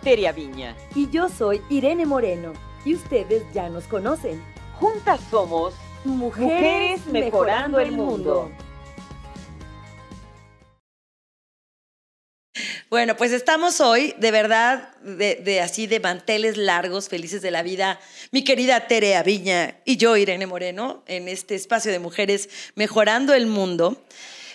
Teria 0.00 0.32
Viña. 0.32 0.76
Y 0.94 1.08
yo 1.10 1.28
soy 1.28 1.60
Irene 1.68 2.06
Moreno. 2.06 2.52
Y 2.84 2.94
ustedes 2.94 3.42
ya 3.52 3.68
nos 3.68 3.84
conocen. 3.84 4.42
Juntas 4.78 5.20
somos 5.30 5.74
Mujeres, 6.04 7.06
mejorando 7.06 7.78
el 7.78 7.92
mundo. 7.92 8.50
Bueno, 12.88 13.16
pues 13.16 13.32
estamos 13.32 13.80
hoy, 13.80 14.14
de 14.18 14.30
verdad, 14.30 14.96
de, 15.02 15.60
así 15.60 15.86
de 15.86 16.00
manteles 16.00 16.56
largos, 16.56 17.08
felices 17.08 17.40
de 17.40 17.52
la 17.52 17.62
vida, 17.62 18.00
mi 18.32 18.42
querida 18.42 18.88
Terea 18.88 19.22
Viña 19.22 19.76
y 19.84 19.96
yo, 19.96 20.16
Irene 20.16 20.46
Moreno, 20.46 21.04
en 21.06 21.28
este 21.28 21.54
espacio 21.54 21.92
de 21.92 22.00
mujeres 22.00 22.48
mejorando 22.74 23.32
el 23.34 23.46
mundo. 23.46 24.02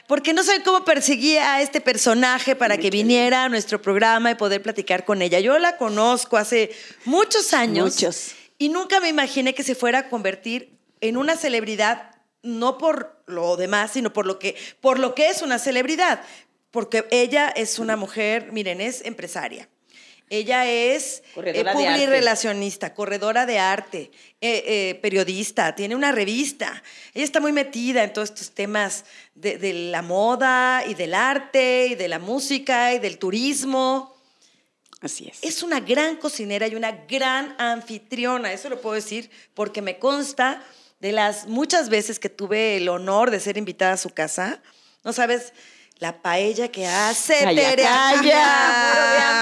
Porque 0.08 0.34
no 0.34 0.44
sé 0.44 0.62
cómo 0.64 0.86
perseguía 0.86 1.56
a 1.56 1.62
este 1.62 1.82
personaje 1.82 2.56
para 2.56 2.78
que 2.78 2.90
viniera 2.90 3.44
a 3.44 3.50
nuestro 3.50 3.82
programa 3.82 4.32
y 4.32 4.36
poder 4.36 4.62
platicar 4.62 5.04
con 5.04 5.22
ella. 5.22 5.40
Yo 5.40 5.58
la 5.58 5.78
conozco 5.78 6.38
hace 6.38 6.72
muchos 7.06 7.54
años. 7.54 7.96
Muchos. 7.96 8.36
Y 8.58 8.70
nunca 8.70 9.00
me 9.00 9.10
imaginé 9.10 9.56
que 9.56 9.64
se 9.64 9.76
fuera 9.76 10.00
a 10.00 10.10
convertir 10.10 10.78
en 11.02 11.18
una 11.18 11.36
celebridad 11.36 12.12
no 12.44 12.78
por 12.78 13.24
lo 13.26 13.58
demás, 13.58 13.92
sino 13.94 14.14
por 14.14 14.28
lo 14.28 14.38
que, 14.38 14.56
por 14.80 15.00
lo 15.00 15.16
que 15.16 15.30
es 15.30 15.42
una 15.42 15.58
celebridad 15.58 16.22
porque 16.76 17.08
ella 17.10 17.48
es 17.48 17.80
una 17.80 17.96
mujer, 17.96 18.52
miren, 18.52 18.82
es 18.82 19.06
empresaria. 19.06 19.70
Ella 20.30 20.66
es 20.66 21.22
eh, 21.36 22.08
relacionista, 22.08 22.96
corredora 22.96 23.46
de 23.46 23.60
arte, 23.60 24.12
eh, 24.42 24.64
eh, 24.66 25.00
periodista, 25.02 25.76
tiene 25.76 25.96
una 25.96 26.12
revista. 26.12 26.82
Ella 27.14 27.26
está 27.26 27.40
muy 27.40 27.52
metida 27.52 28.04
en 28.04 28.12
todos 28.12 28.30
estos 28.32 28.52
temas 28.52 29.06
de, 29.36 29.60
de, 29.60 29.74
la 29.74 30.02
moda 30.02 30.84
y 30.88 30.96
del 30.96 31.14
arte 31.14 31.88
y 31.92 31.96
de 31.96 32.08
la 32.08 32.18
música 32.18 32.96
y 32.96 33.00
del 33.00 33.20
turismo. 33.20 34.16
Así 35.00 35.28
es. 35.28 35.44
Es 35.44 35.62
una 35.62 35.80
gran 35.80 36.16
cocinera 36.16 36.68
y 36.68 36.74
una 36.74 36.92
gran 36.92 37.56
anfitriona, 37.60 38.52
eso 38.52 38.70
lo 38.70 38.82
puedo 38.82 38.96
decir 38.96 39.30
porque 39.54 39.84
me 39.84 40.00
consta 40.00 40.64
de 41.00 41.12
las 41.12 41.46
muchas 41.48 41.90
veces 41.90 42.18
que 42.18 42.30
tuve 42.30 42.78
el 42.78 42.90
honor 42.90 43.30
de 43.30 43.40
ser 43.40 43.58
invitada 43.58 43.94
a 43.94 43.98
su 43.98 44.10
casa. 44.10 44.60
No 45.04 45.14
sabes 45.14 45.54
la 46.00 46.22
paella 46.22 46.68
que 46.70 46.86
hace 46.86 47.40
Calla, 47.78 48.14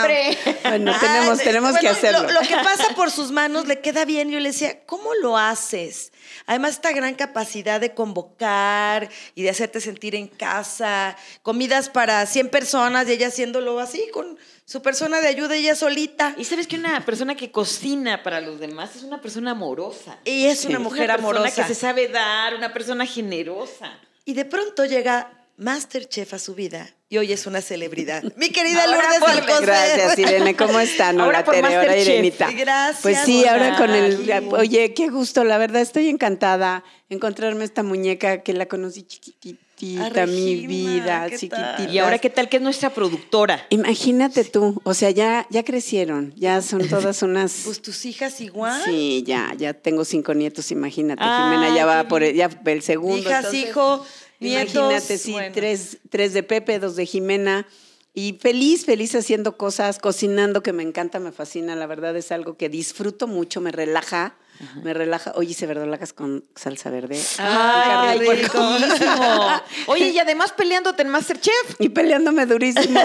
Bueno, 0.63 0.93
tenemos, 0.99 1.39
tenemos 1.39 1.77
que 1.79 1.87
hacerlo. 1.87 2.31
Lo, 2.31 2.41
que 2.41 2.55
pasa 2.55 2.93
por 2.95 3.09
sus 3.09 3.31
manos 3.31 3.67
le 3.67 3.81
queda 3.81 4.05
bien. 4.05 4.29
Yo 4.29 4.39
le 4.39 4.49
decía, 4.49 4.85
¿cómo 4.85 5.13
lo 5.15 5.37
haces? 5.37 6.11
Además, 6.45 6.71
esta 6.71 6.91
gran 6.91 7.15
capacidad 7.15 7.81
de 7.81 7.93
convocar 7.93 9.09
y 9.33 9.43
de 9.43 9.49
hacerte 9.49 9.81
sentir 9.81 10.15
en 10.15 10.27
casa, 10.27 11.15
comidas 11.41 11.89
para 11.89 12.25
100 12.25 12.49
personas 12.49 13.07
y 13.07 13.13
ella 13.13 13.27
haciéndolo 13.27 13.79
así, 13.79 14.07
con 14.13 14.37
su 14.65 14.81
persona 14.81 15.21
de 15.21 15.29
ayuda, 15.29 15.55
ella 15.55 15.75
solita. 15.75 16.35
Y 16.37 16.45
sabes 16.45 16.67
que 16.67 16.75
una 16.75 17.03
persona 17.03 17.35
que 17.35 17.51
cocina 17.51 18.21
para 18.21 18.41
los 18.41 18.59
demás 18.59 18.95
es 18.95 19.03
una 19.03 19.21
persona 19.21 19.51
amorosa. 19.51 20.19
Y 20.23 20.45
es 20.45 20.65
una 20.65 20.79
mujer 20.79 21.05
una 21.05 21.15
amorosa. 21.15 21.51
que 21.51 21.63
se 21.63 21.75
sabe 21.75 22.07
dar, 22.09 22.53
una 22.55 22.73
persona 22.73 23.05
generosa. 23.05 23.97
Y 24.25 24.33
de 24.33 24.45
pronto 24.45 24.85
llega 24.85 25.42
Masterchef 25.57 26.33
a 26.33 26.39
su 26.39 26.55
vida 26.55 26.89
y 27.09 27.17
hoy 27.19 27.31
es 27.31 27.45
una 27.45 27.61
celebridad. 27.61 28.23
Mi 28.37 28.49
querida 28.49 28.87
Lourdes 28.87 29.21
Alcocer. 29.21 29.65
Gracias, 29.65 30.17
Irene. 30.17 30.55
¿cómo 30.55 30.79
están? 30.79 31.21
Hola, 31.21 31.43
Tere. 31.43 31.59
Hola, 31.59 31.95
Irenita. 31.95 32.49
Gracias. 32.51 33.03
Pues 33.03 33.19
sí, 33.19 33.45
ahora 33.45 33.77
con 33.77 33.91
el... 33.91 34.27
Oye, 34.51 34.95
qué 34.95 35.09
gusto. 35.09 35.43
La 35.43 35.59
verdad, 35.59 35.83
estoy 35.83 36.09
encantada 36.09 36.83
encontrarme 37.09 37.65
esta 37.65 37.83
muñeca 37.83 38.41
que 38.41 38.53
la 38.53 38.65
conocí 38.65 39.03
chiquitita, 39.03 40.25
mi 40.25 40.65
vida, 40.65 41.29
chiquitita. 41.29 41.87
Y 41.87 41.99
ahora, 41.99 42.17
¿qué 42.17 42.31
tal 42.31 42.49
que 42.49 42.57
es 42.57 42.63
nuestra 42.63 42.89
productora? 42.89 43.63
Imagínate 43.69 44.45
tú. 44.45 44.81
O 44.83 44.95
sea, 44.95 45.11
ya, 45.11 45.45
ya 45.51 45.63
crecieron. 45.63 46.33
Ya 46.35 46.63
son 46.63 46.87
todas 46.89 47.21
unas... 47.21 47.61
Pues 47.65 47.79
tus 47.79 48.05
hijas 48.05 48.41
igual. 48.41 48.81
Sí, 48.85 49.23
ya. 49.27 49.53
Ya 49.55 49.75
tengo 49.75 50.03
cinco 50.03 50.33
nietos, 50.33 50.71
imagínate. 50.71 51.21
Jimena 51.21 51.75
ya 51.75 51.85
va 51.85 52.07
por 52.07 52.23
el, 52.23 52.35
ya 52.35 52.49
el 52.65 52.81
segundo. 52.81 53.17
Hijas, 53.17 53.53
hijo 53.53 54.03
Imagínate, 54.45 55.17
sí, 55.17 55.35
tres, 55.53 55.97
tres 56.09 56.33
de 56.33 56.43
Pepe, 56.43 56.79
dos 56.79 56.95
de 56.95 57.05
Jimena. 57.05 57.67
Y 58.15 58.37
feliz, 58.39 58.85
feliz 58.85 59.15
haciendo 59.15 59.57
cosas, 59.57 59.97
cocinando, 59.97 60.61
que 60.61 60.71
me 60.71 60.83
encanta, 60.83 61.19
me 61.19 61.31
fascina. 61.31 61.75
La 61.75 61.87
verdad 61.87 62.15
es 62.15 62.31
algo 62.31 62.57
que 62.57 62.69
disfruto 62.69 63.25
mucho, 63.25 63.59
me 63.59 63.71
relaja. 63.71 64.35
Me 64.83 64.93
relaja. 64.93 65.33
Oye, 65.35 65.49
hice 65.49 65.65
verdolagas 65.65 66.13
con 66.13 66.45
salsa 66.55 66.91
verde. 66.91 67.19
¡Ay, 67.39 68.19
riquísimo! 68.19 69.49
Oye, 69.87 70.09
y 70.09 70.19
además 70.19 70.51
peleándote 70.51 71.01
en 71.01 71.09
Masterchef. 71.09 71.75
Y 71.79 71.89
peleándome 71.89 72.45
durísimo. 72.45 73.01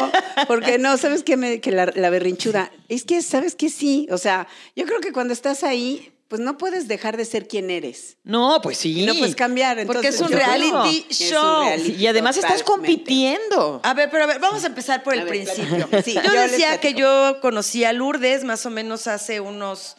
Porque 0.46 0.76
no, 0.76 0.98
¿sabes 0.98 1.22
qué? 1.22 1.38
Me, 1.38 1.62
que 1.62 1.72
la, 1.72 1.86
la 1.94 2.10
berrinchuda. 2.10 2.70
Es 2.90 3.04
que, 3.04 3.22
¿sabes 3.22 3.54
qué? 3.54 3.70
Sí. 3.70 4.06
O 4.10 4.18
sea, 4.18 4.46
yo 4.76 4.84
creo 4.84 5.00
que 5.00 5.12
cuando 5.12 5.32
estás 5.32 5.64
ahí, 5.64 6.12
pues 6.28 6.42
no 6.42 6.58
puedes 6.58 6.88
dejar 6.88 7.16
de 7.16 7.24
ser 7.24 7.48
quien 7.48 7.70
eres. 7.70 8.18
No, 8.22 8.60
pues 8.62 8.76
sí. 8.76 9.06
no 9.06 9.14
puedes 9.14 9.34
cambiar. 9.34 9.84
Porque 9.86 10.08
es 10.08 10.20
un 10.20 10.28
reality 10.28 11.06
show. 11.08 11.66
y 11.98 12.06
además 12.06 12.36
estás 12.36 12.62
compitiendo. 12.62 13.80
A 13.82 13.94
ver, 13.94 14.10
pero 14.10 14.24
a 14.24 14.26
ver, 14.26 14.38
vamos 14.38 14.62
a 14.62 14.66
empezar 14.66 15.02
por 15.02 15.14
el 15.14 15.26
principio. 15.26 15.88
yo, 15.90 16.32
decía 16.32 16.78
que 16.80 16.92
yo 16.92 17.38
conocí 17.40 17.84
a 17.84 17.94
Lourdes 17.94 18.44
más 18.44 18.66
o 18.66 18.70
menos 18.70 19.06
hace 19.06 19.40
unos, 19.40 19.96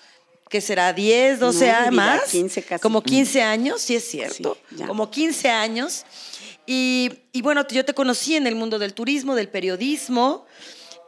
¿qué 0.50 0.62
será? 0.62 0.94
10, 0.94 1.40
12 1.40 1.72
años 1.72 1.95
más. 1.95 2.23
15 2.25 2.61
casi. 2.61 2.81
Como 2.81 3.01
15 3.01 3.41
años, 3.41 3.81
sí 3.81 3.96
es 3.96 4.07
cierto. 4.07 4.56
como 4.85 5.09
15 5.09 5.50
años. 5.50 6.06
Y, 6.67 7.09
y 7.31 7.41
bueno, 7.41 7.67
yo 7.67 7.84
te 7.84 7.96
conocí 7.96 8.35
en 8.35 8.46
el 8.46 8.53
mundo 8.53 8.78
del 8.78 8.94
turismo, 8.94 9.34
del 9.34 9.50
periodismo. 9.50 10.46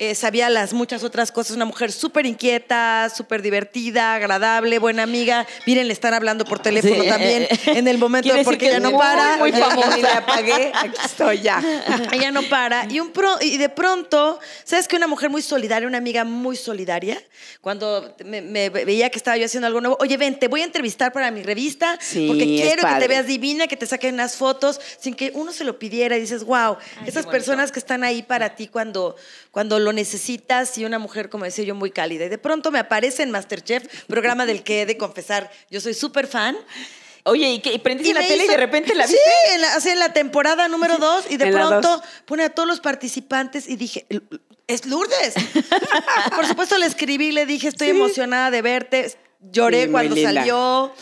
Eh, 0.03 0.15
sabía 0.15 0.49
las 0.49 0.73
muchas 0.73 1.03
otras 1.03 1.31
cosas, 1.31 1.55
una 1.55 1.65
mujer 1.65 1.91
súper 1.91 2.25
inquieta, 2.25 3.07
súper 3.15 3.43
divertida, 3.43 4.15
agradable, 4.15 4.79
buena 4.79 5.03
amiga. 5.03 5.45
Miren, 5.67 5.85
le 5.85 5.93
están 5.93 6.15
hablando 6.15 6.43
por 6.43 6.57
teléfono 6.57 7.03
también 7.03 7.47
en 7.67 7.87
el 7.87 7.99
momento 7.99 8.33
porque 8.43 8.69
ella 8.69 8.79
no 8.79 8.97
para. 8.97 9.37
Muy 9.37 9.51
famosa. 9.51 9.97
la 9.99 10.17
apagué, 10.17 10.71
aquí 10.73 10.97
estoy 11.05 11.41
ya. 11.41 11.61
ella 12.13 12.31
no 12.31 12.41
para. 12.49 12.87
Y, 12.89 12.99
un 12.99 13.13
y 13.41 13.57
de 13.57 13.69
pronto, 13.69 14.39
¿sabes 14.63 14.87
que 14.87 14.95
una 14.95 15.05
mujer 15.05 15.29
muy 15.29 15.43
solidaria, 15.43 15.87
una 15.87 15.99
amiga 15.99 16.23
muy 16.23 16.55
solidaria? 16.55 17.21
Cuando 17.61 18.15
me, 18.25 18.71
veía 18.71 19.11
que 19.11 19.19
estaba 19.19 19.37
yo 19.37 19.45
haciendo 19.45 19.67
algo 19.67 19.81
nuevo, 19.81 19.97
oye, 19.99 20.17
ven, 20.17 20.39
te 20.39 20.47
voy 20.47 20.61
a 20.61 20.63
entrevistar 20.63 21.13
para 21.13 21.29
mi 21.29 21.43
revista 21.43 21.99
porque 22.27 22.45
quiero 22.45 22.87
que 22.87 22.95
te 22.95 23.07
veas 23.07 23.27
divina, 23.27 23.67
que 23.67 23.77
te 23.77 23.85
saquen 23.85 24.15
unas 24.15 24.35
fotos 24.35 24.81
sin 24.99 25.13
que 25.13 25.31
uno 25.35 25.51
se 25.51 25.63
lo 25.63 25.77
pidiera 25.77 26.17
y 26.17 26.21
dices, 26.21 26.43
wow, 26.43 26.77
esas 27.05 27.27
personas 27.27 27.71
que 27.71 27.77
están 27.77 28.03
ahí 28.03 28.23
para 28.23 28.55
ti 28.55 28.65
cuando, 28.65 29.15
cuando 29.51 29.77
lo 29.77 29.90
necesitas 29.93 30.77
y 30.77 30.85
una 30.85 30.99
mujer, 30.99 31.29
como 31.29 31.45
decía 31.45 31.63
yo, 31.63 31.75
muy 31.75 31.91
cálida. 31.91 32.25
Y 32.25 32.29
de 32.29 32.37
pronto 32.37 32.71
me 32.71 32.79
aparece 32.79 33.23
en 33.23 33.31
Masterchef, 33.31 34.05
programa 34.05 34.45
del 34.45 34.63
que 34.63 34.81
he 34.81 34.85
de 34.85 34.97
confesar, 34.97 35.51
yo 35.69 35.81
soy 35.81 35.93
súper 35.93 36.27
fan. 36.27 36.57
Oye, 37.23 37.51
¿y, 37.51 37.59
qué, 37.59 37.77
prendiste 37.79 38.13
la 38.13 38.25
tele 38.25 38.45
y 38.45 38.47
de 38.47 38.57
repente 38.57 38.95
la 38.95 39.05
viste? 39.05 39.19
Sí, 39.19 39.53
en 39.55 39.61
la, 39.61 39.77
en 39.77 39.99
la 39.99 40.13
temporada 40.13 40.67
número 40.67 40.97
dos 40.99 41.25
y 41.29 41.37
de 41.37 41.51
pronto 41.51 42.01
pone 42.25 42.43
a 42.43 42.49
todos 42.49 42.67
los 42.67 42.79
participantes 42.79 43.67
y 43.69 43.75
dije, 43.75 44.05
es 44.67 44.85
Lourdes. 44.85 45.33
Por 46.35 46.45
supuesto 46.47 46.77
le 46.77 46.85
escribí, 46.85 47.31
le 47.31 47.45
dije, 47.45 47.67
estoy 47.67 47.89
emocionada 47.89 48.51
de 48.51 48.61
verte. 48.61 49.15
Lloré 49.39 49.89
cuando 49.89 50.15
salió. 50.15 50.93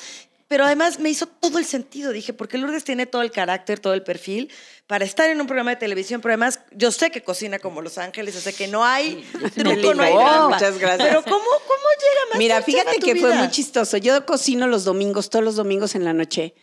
Pero 0.50 0.66
además 0.66 1.00
me 1.00 1.12
hizo 1.12 1.28
todo 1.28 1.60
el 1.60 1.66
sentido, 1.66 2.12
dije, 2.12 2.34
porque 2.34 2.58
Lourdes 2.58 2.84
tiene 2.84 3.06
todo 3.06 3.22
el 3.22 3.30
carácter, 3.30 3.80
todo 3.80 3.94
el 3.94 4.02
perfil 4.02 4.52
para 4.88 5.06
estar 5.06 5.30
en 5.30 5.40
un 5.40 5.46
programa 5.46 5.70
de 5.70 5.76
televisión, 5.76 6.22
pero 6.22 6.32
además 6.32 6.62
yo 6.72 6.92
sé 6.92 7.12
que 7.12 7.22
cocina 7.22 7.60
como 7.60 7.84
Los 7.84 8.00
Ángeles, 8.00 8.36
o 8.36 8.40
sea 8.40 8.52
que 8.52 8.68
no 8.68 8.84
hay 8.84 9.24
truco, 9.56 9.94
no 9.94 10.02
hay 10.02 10.14
Muchas 10.50 10.80
gracias. 10.80 11.08
Pero 11.08 11.22
¿cómo, 11.22 11.38
cómo 11.38 11.88
llega 12.00 12.30
más 12.32 12.38
Mira, 12.40 12.62
fíjate 12.64 12.98
que 12.98 13.16
fue 13.18 13.36
muy 13.36 13.52
chistoso. 13.52 13.98
Yo 13.98 14.26
cocino 14.26 14.66
los 14.66 14.86
domingos, 14.86 15.30
todos 15.30 15.46
los 15.46 15.56
domingos 15.56 15.94
en 15.94 16.04
la 16.04 16.14
noche. 16.14 16.56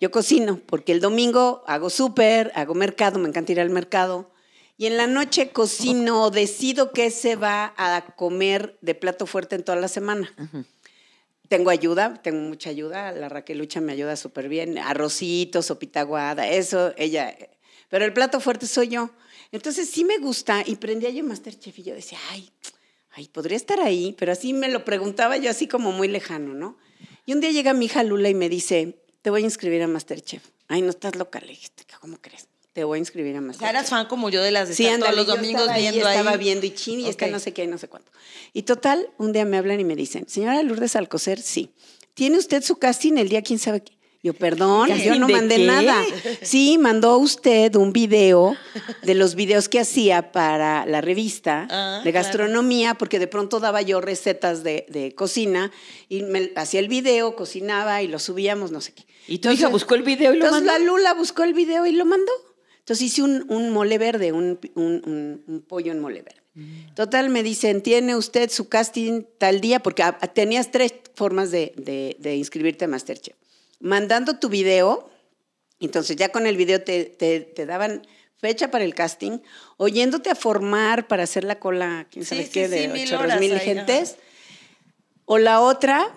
Yo 0.00 0.10
cocino, 0.10 0.58
porque 0.64 0.92
el 0.92 1.00
domingo 1.00 1.62
hago 1.66 1.90
súper, 1.90 2.50
hago 2.54 2.74
mercado, 2.74 3.18
me 3.18 3.28
encanta 3.28 3.52
ir 3.52 3.60
al 3.60 3.68
mercado. 3.68 4.32
Y 4.78 4.86
en 4.86 4.96
la 4.96 5.06
noche 5.06 5.50
cocino, 5.50 6.30
decido 6.30 6.92
qué 6.92 7.10
se 7.10 7.36
va 7.36 7.74
a 7.76 8.02
comer 8.16 8.78
de 8.80 8.94
plato 8.94 9.26
fuerte 9.26 9.56
en 9.56 9.64
toda 9.64 9.76
la 9.76 9.88
semana. 9.88 10.34
Tengo 11.54 11.70
ayuda, 11.70 12.20
tengo 12.22 12.40
mucha 12.40 12.70
ayuda. 12.70 13.12
La 13.12 13.28
Raquelucha 13.28 13.80
me 13.80 13.92
ayuda 13.92 14.16
súper 14.16 14.48
bien. 14.48 14.76
Arrocito, 14.76 15.62
sopita 15.62 16.00
aguada, 16.00 16.48
eso, 16.48 16.92
ella 16.96 17.36
pero 17.94 18.06
el 18.06 18.12
plato 18.12 18.40
fuerte 18.40 18.66
soy 18.66 18.88
yo. 18.88 19.10
Entonces 19.52 19.88
sí 19.88 20.04
me 20.04 20.18
gusta 20.18 20.64
y 20.66 20.74
prendía 20.74 21.10
yo 21.10 21.22
Masterchef 21.22 21.78
y 21.78 21.84
yo 21.84 21.94
decía, 21.94 22.18
ay, 22.32 22.50
ay, 23.12 23.28
podría 23.28 23.56
estar 23.56 23.78
ahí, 23.78 24.16
pero 24.18 24.32
así 24.32 24.52
me 24.52 24.68
lo 24.68 24.84
preguntaba 24.84 25.36
yo 25.36 25.48
así 25.48 25.68
como 25.68 25.92
muy 25.92 26.08
lejano, 26.08 26.54
¿no? 26.54 26.76
Y 27.24 27.34
un 27.34 27.40
día 27.40 27.52
llega 27.52 27.72
mi 27.72 27.84
hija 27.84 28.02
Lula 28.02 28.28
y 28.28 28.34
me 28.34 28.48
dice, 28.48 28.98
te 29.22 29.30
voy 29.30 29.42
a 29.42 29.44
inscribir 29.44 29.80
a 29.84 29.86
Masterchef. 29.86 30.42
Ay, 30.66 30.82
no 30.82 30.90
estás 30.90 31.14
loca, 31.14 31.38
le 31.38 31.50
dije, 31.50 31.68
¿cómo 32.00 32.20
crees? 32.20 32.48
Te 32.74 32.82
voy 32.84 32.96
a 32.96 32.98
inscribir 32.98 33.36
a 33.36 33.40
Masterchef. 33.40 33.70
eras 33.70 33.88
fan 33.88 34.06
como 34.06 34.30
yo 34.30 34.42
de 34.42 34.50
las 34.50 34.68
de 34.68 34.74
sí, 34.74 34.88
todos 34.98 35.14
los 35.14 35.26
domingos 35.28 35.68
viendo 35.76 36.06
ahí. 36.06 36.16
Estaba 36.18 36.36
viendo 36.36 36.66
y 36.66 36.70
chin, 36.74 36.98
y 37.00 37.08
es 37.08 37.14
que 37.16 37.28
no 37.30 37.38
sé 37.38 37.52
qué, 37.52 37.66
no 37.68 37.78
sé 37.78 37.88
cuánto. 37.88 38.10
Y 38.52 38.62
total, 38.64 39.08
un 39.16 39.32
día 39.32 39.44
me 39.44 39.56
hablan 39.56 39.78
y 39.78 39.84
me 39.84 39.94
dicen, 39.94 40.28
señora 40.28 40.60
Lourdes 40.62 40.96
Alcocer, 40.96 41.40
sí. 41.40 41.70
¿Tiene 42.14 42.36
usted 42.36 42.62
su 42.64 42.76
casting 42.76 43.12
el 43.16 43.28
día 43.28 43.42
quién 43.42 43.58
sabe 43.60 43.82
qué? 43.82 43.92
Yo, 44.24 44.32
perdón, 44.34 44.88
yo 44.88 44.94
¿Casting 44.96 45.20
no 45.20 45.28
mandé 45.28 45.56
qué? 45.56 45.66
nada. 45.66 46.02
Sí, 46.42 46.78
mandó 46.78 47.18
usted 47.18 47.76
un 47.76 47.92
video 47.92 48.56
de 49.02 49.14
los 49.14 49.34
videos 49.36 49.68
que 49.68 49.78
hacía 49.78 50.32
para 50.32 50.84
la 50.86 51.00
revista 51.00 51.68
Ah, 51.70 52.00
de 52.02 52.10
claro. 52.10 52.24
gastronomía, 52.24 52.94
porque 52.94 53.18
de 53.20 53.26
pronto 53.28 53.60
daba 53.60 53.82
yo 53.82 54.00
recetas 54.00 54.64
de, 54.64 54.86
de 54.88 55.14
cocina 55.14 55.70
y 56.08 56.22
me 56.22 56.50
hacía 56.56 56.80
el 56.80 56.88
video, 56.88 57.36
cocinaba 57.36 58.02
y 58.02 58.08
lo 58.08 58.18
subíamos, 58.18 58.72
no 58.72 58.80
sé 58.80 58.94
qué. 58.94 59.04
¿Y 59.28 59.38
tu 59.38 59.50
hija 59.50 59.68
buscó 59.68 59.94
el 59.94 60.02
video 60.02 60.32
y 60.34 60.38
lo 60.38 60.46
Entonces 60.46 60.66
mandó? 60.66 60.84
la 60.86 60.90
Lula 60.92 61.14
buscó 61.14 61.44
el 61.44 61.52
video 61.54 61.84
y 61.86 61.92
lo 61.92 62.04
mandó. 62.06 62.32
Entonces 62.84 63.06
hice 63.06 63.22
un, 63.22 63.46
un 63.50 63.70
mole 63.70 63.96
verde, 63.96 64.32
un, 64.32 64.58
un- 64.74 65.02
un- 65.06 65.42
un 65.46 65.62
pollo 65.62 65.90
en 65.90 66.00
mole 66.00 66.20
verde. 66.20 66.42
Mm. 66.54 66.94
Total, 66.94 67.30
me 67.30 67.42
dicen, 67.42 67.82
¿tiene 67.82 68.14
usted 68.14 68.50
su 68.50 68.68
casting 68.68 69.22
tal 69.38 69.62
día? 69.62 69.80
Porque 69.80 70.02
a- 70.02 70.18
a- 70.20 70.28
tenías 70.28 70.70
tres 70.70 70.92
formas 71.14 71.50
de, 71.50 71.72
de- 71.78 72.16
de 72.18 72.36
inscribirte 72.36 72.84
a 72.84 72.88
Masterchef. 72.88 73.34
Mandando 73.80 74.38
tu 74.38 74.50
video, 74.50 75.08
entonces 75.80 76.16
ya 76.16 76.28
con 76.28 76.46
el 76.46 76.58
video 76.58 76.82
te, 76.82 77.04
te- 77.06 77.40
te 77.40 77.64
daban 77.64 78.06
fecha 78.36 78.70
para 78.70 78.84
el 78.84 78.94
casting, 78.94 79.38
oyéndote 79.78 80.28
a 80.28 80.34
formar 80.34 81.08
para 81.08 81.22
hacer 81.22 81.44
la 81.44 81.58
cola, 81.58 82.06
quién 82.10 82.26
sabe 82.26 82.44
Sí, 82.44 82.50
qué, 82.52 82.64
sí, 82.66 82.70
de 82.70 82.82
sí, 82.82 82.88
mil 83.40 83.58
gentes. 83.60 84.16
O 85.24 85.38
la 85.38 85.60
otra 85.62 86.14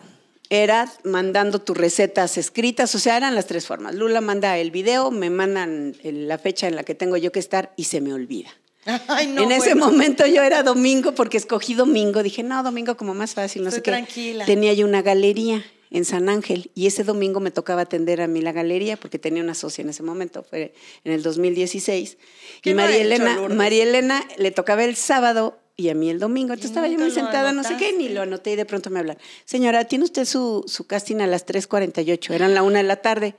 era 0.50 0.92
mandando 1.04 1.60
tus 1.60 1.78
recetas 1.78 2.38
escritas, 2.38 2.94
o 2.96 3.00
sea, 3.00 3.18
eran 3.18 3.36
las 3.36 3.48
tres 3.48 3.66
formas. 3.68 3.96
Lula 3.96 4.22
manda 4.22 4.58
el 4.58 4.72
video, 4.72 5.12
me 5.12 5.30
mandan 5.30 5.96
la 6.04 6.38
fecha 6.38 6.68
en 6.68 6.76
la 6.76 6.84
que 6.84 6.96
tengo 6.96 7.18
yo 7.18 7.32
que 7.32 7.40
estar 7.40 7.74
y 7.76 7.86
se 7.86 8.02
me 8.02 8.14
olvida. 8.14 8.50
Ay, 9.08 9.28
no, 9.28 9.44
en 9.44 9.52
ese 9.52 9.74
bueno. 9.74 9.92
momento 9.92 10.26
yo 10.26 10.44
era 10.44 10.64
domingo 10.64 11.14
porque 11.14 11.38
escogí 11.38 11.74
domingo. 11.74 12.24
Dije, 12.24 12.44
no, 12.44 12.64
domingo 12.64 12.96
como 12.96 13.14
más 13.14 13.34
fácil, 13.34 13.64
no 13.64 13.70
Estoy 13.70 13.80
sé 13.80 13.84
qué. 13.84 13.92
tranquila. 13.92 14.46
Tenía 14.46 14.74
yo 14.74 14.86
una 14.86 15.02
galería 15.02 15.66
en 15.92 16.06
San 16.06 16.30
Ángel 16.30 16.72
y 16.76 16.88
ese 16.88 17.04
domingo 17.04 17.40
me 17.40 17.52
tocaba 17.52 17.82
atender 17.82 18.22
a 18.22 18.28
mí 18.28 18.42
la 18.42 18.52
galería 18.52 18.98
porque 18.98 19.20
tenía 19.20 19.44
una 19.44 19.54
socia 19.56 19.82
en 19.82 19.90
ese 19.90 20.04
momento, 20.04 20.44
fue 20.44 20.74
en 21.04 21.12
el 21.12 21.24
2016. 21.24 22.18
¿Qué 22.62 22.70
Y 22.70 22.74
María 22.74 22.98
Elena? 22.98 23.40
María 23.50 23.84
Elena 23.84 24.26
le 24.38 24.52
tocaba 24.52 24.84
el 24.84 24.96
sábado 24.96 25.58
y 25.80 25.90
a 25.90 25.94
mí 25.94 26.10
el 26.10 26.20
domingo. 26.20 26.54
Entonces 26.54 26.72
estaba 26.72 26.88
yo 26.88 26.98
muy 26.98 27.12
sentada, 27.12 27.54
no 27.54 27.64
sé 27.64 27.78
qué, 27.78 27.94
ni 27.96 28.10
lo 28.10 28.24
anoté 28.24 28.52
y 28.52 28.56
de 28.56 28.66
pronto 28.66 28.90
me 28.90 29.00
hablan. 29.00 29.18
Señora, 29.46 29.86
¿tiene 29.86 30.06
usted 30.06 30.26
su, 30.26 30.64
su 30.68 30.88
casting 30.88 31.18
a 31.18 31.28
las 31.28 31.46
3.48? 31.46 32.34
Eran 32.34 32.56
la 32.56 32.64
una 32.64 32.80
de 32.80 32.84
la 32.84 32.98
tarde. 32.98 33.36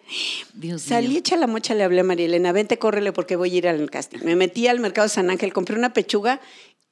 Dios 0.54 0.82
Salí 0.82 1.08
mío. 1.08 1.18
hecha 1.18 1.36
la 1.36 1.48
mocha, 1.48 1.74
le 1.74 1.82
hablé 1.82 2.00
a 2.00 2.04
María 2.04 2.26
Elena, 2.26 2.52
vente, 2.52 2.78
córrele 2.78 3.12
porque 3.12 3.34
voy 3.34 3.52
a 3.52 3.56
ir 3.56 3.68
al 3.68 3.90
casting. 3.90 4.20
Me 4.22 4.36
metí 4.36 4.68
al 4.68 4.78
mercado 4.78 5.06
de 5.06 5.14
San 5.14 5.30
Ángel, 5.30 5.52
compré 5.52 5.76
una 5.76 5.92
pechuga 5.92 6.40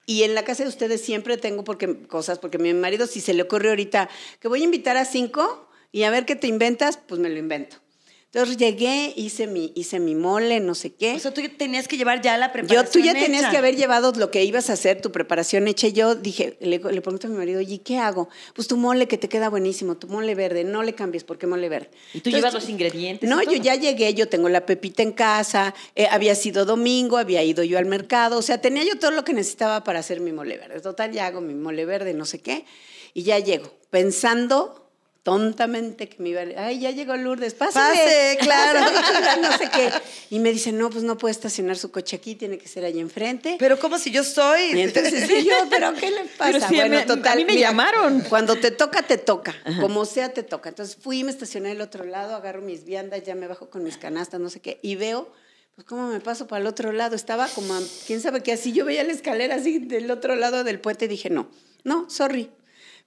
y 0.05 0.25
en 0.25 0.35
la 0.35 0.45
casa 0.45 0.65
de 0.65 0.69
ustedes 0.69 1.01
siempre 1.01 1.37
tengo 1.37 1.63
porque, 1.63 2.07
cosas, 2.09 2.41
porque 2.41 2.59
mi 2.59 2.75
marido 2.75 3.07
si 3.07 3.21
se 3.21 3.33
le 3.33 3.43
ocurre 3.43 3.69
ahorita 3.69 4.09
que 4.41 4.49
voy 4.49 4.63
a 4.63 4.65
invitar 4.65 4.97
a 4.97 5.05
cinco 5.05 5.69
y 5.93 6.03
a 6.03 6.11
ver 6.11 6.27
qué 6.27 6.35
te 6.35 6.49
inventas, 6.49 6.97
pues 6.97 7.21
me 7.21 7.29
lo 7.29 7.39
invento. 7.39 7.77
Entonces 8.33 8.59
llegué, 8.59 9.15
hice 9.17 9.47
mi, 9.47 9.73
hice 9.77 9.99
mi 9.99 10.15
mole, 10.15 10.61
no 10.61 10.75
sé 10.75 10.93
qué. 10.93 11.15
O 11.15 11.19
sea, 11.19 11.33
tú 11.33 11.41
tenías 11.57 11.89
que 11.89 11.97
llevar 11.97 12.21
ya 12.21 12.37
la 12.37 12.49
Yo, 12.49 12.53
preparación 12.53 12.93
tú 12.93 12.99
ya 13.01 13.15
tenías 13.15 13.43
hecha. 13.43 13.51
que 13.51 13.57
haber 13.57 13.77
llevado 13.77 14.13
lo 14.13 14.31
que 14.31 14.45
ibas 14.45 14.69
a 14.69 14.75
hacer, 14.75 15.01
tu 15.01 15.11
preparación 15.11 15.67
hecha. 15.69 15.87
Y 15.87 15.93
Yo 15.93 16.15
dije, 16.17 16.59
le, 16.61 16.79
le 16.79 17.01
pregunto 17.01 17.29
a 17.29 17.31
mi 17.31 17.37
marido, 17.37 17.61
oye, 17.61 17.81
¿qué 17.81 17.97
hago? 17.99 18.29
Pues 18.55 18.69
tu 18.69 18.77
mole 18.77 19.09
que 19.09 19.17
te 19.17 19.29
queda 19.31 19.49
buenísimo, 19.49 19.97
tu 19.97 20.09
mole 20.09 20.35
verde, 20.35 20.65
no 20.65 20.83
le 20.83 20.95
cambies, 20.95 21.25
¿por 21.25 21.39
qué 21.39 21.47
mole 21.47 21.69
verde? 21.71 21.89
¿Y 22.13 22.21
tú 22.21 22.29
llevas 22.29 22.53
los 22.53 22.69
ingredientes 22.69 23.27
y 23.27 23.31
No, 23.31 23.43
yo 23.43 23.53
ya 23.63 23.75
llegué, 23.77 24.13
yo 24.13 24.29
tengo 24.29 24.51
la 24.51 24.67
pepita 24.67 25.03
en 25.03 25.13
casa, 25.13 25.75
eh, 25.95 26.07
había 26.11 26.35
sido 26.35 26.67
domingo, 26.67 27.17
había 27.17 27.43
ido 27.43 27.65
yo 27.65 27.79
al 27.79 27.87
mercado, 27.87 28.37
o 28.39 28.43
sea, 28.43 28.61
tenía 28.61 28.83
yo 28.85 28.99
todo 28.99 29.13
lo 29.13 29.25
que 29.25 29.33
necesitaba 29.33 29.83
para 29.83 30.01
hacer 30.01 30.21
mi 30.21 30.33
mole 30.33 30.59
verde. 30.59 30.81
Total, 30.81 31.11
ya 31.11 31.27
hago 31.27 31.41
mi 31.41 31.55
mole 31.55 31.87
verde, 31.87 32.13
no 32.13 32.27
sé 32.27 32.41
qué, 32.41 32.67
y 33.15 33.23
ya 33.23 33.39
llego, 33.39 33.73
pensando 33.89 34.86
tontamente 35.27 36.09
que 36.09 36.23
me 36.23 36.29
iba 36.29 36.41
a... 36.41 36.67
Ay, 36.67 36.79
ya 36.79 36.93
llegó 36.93 37.17
Lourdes, 37.17 37.53
pásale. 37.55 37.97
Pase, 37.99 38.39
claro. 38.41 38.79
No 39.43 39.59
sé 39.59 39.69
qué. 39.75 39.91
Y 40.31 40.39
me 40.39 40.53
dice, 40.53 40.71
no, 40.71 40.89
pues 40.89 41.03
no 41.03 41.19
puede 41.19 41.33
estacionar 41.33 41.77
su 41.77 41.91
coche 41.91 42.15
aquí, 42.15 42.37
tiene 42.37 42.59
que 42.59 42.69
ser 42.69 42.85
ahí 42.85 43.01
enfrente. 43.01 43.57
Pero 43.59 43.77
como 43.81 43.99
si 43.99 44.13
yo 44.13 44.23
soy. 44.23 44.73
Y 44.73 44.81
entonces 44.83 45.27
sí, 45.27 45.45
yo, 45.45 45.53
pero 45.69 45.93
¿qué 45.95 46.13
le 46.13 46.27
pasa? 46.27 46.53
Pero 46.53 46.69
sí, 46.69 46.75
me- 46.77 47.03
a 47.29 47.35
mí 47.35 47.45
me 47.45 47.59
llamaron. 47.59 48.21
Cuando 48.29 48.55
te 48.55 48.71
toca, 48.71 49.03
te 49.03 49.19
toca. 49.19 49.53
Como 49.81 50.05
sea, 50.05 50.33
te 50.33 50.45
toca. 50.45 50.69
Entonces 50.69 50.95
fui, 50.97 51.25
me 51.25 51.33
estacioné 51.33 51.73
al 51.73 51.81
otro 51.81 52.05
lado, 52.05 52.37
agarro 52.37 52.63
mis 52.63 52.85
viandas, 52.85 53.25
ya 53.25 53.35
me 53.35 53.49
bajo 53.49 53.69
con 53.69 53.83
mis 53.83 53.97
canastas, 53.97 54.39
no 54.39 54.49
sé 54.49 54.61
qué, 54.61 54.79
y 54.81 54.95
veo, 54.95 55.33
pues 55.75 55.89
cómo 55.89 56.07
me 56.07 56.21
paso 56.21 56.47
para 56.47 56.61
el 56.61 56.69
otro 56.69 56.93
lado. 56.93 57.17
Estaba 57.17 57.49
como, 57.49 57.75
a- 57.75 57.81
quién 58.07 58.21
sabe 58.21 58.45
qué, 58.45 58.53
así 58.53 58.73
yo 58.73 58.85
veía 58.85 59.03
la 59.03 59.13
escalera 59.13 59.57
así 59.57 59.81
del 59.81 60.09
otro 60.13 60.37
lado 60.37 60.63
del 60.63 60.79
puente 60.79 61.07
y 61.07 61.09
dije, 61.09 61.31
no, 61.31 61.51
no, 61.83 62.09
sorry. 62.09 62.49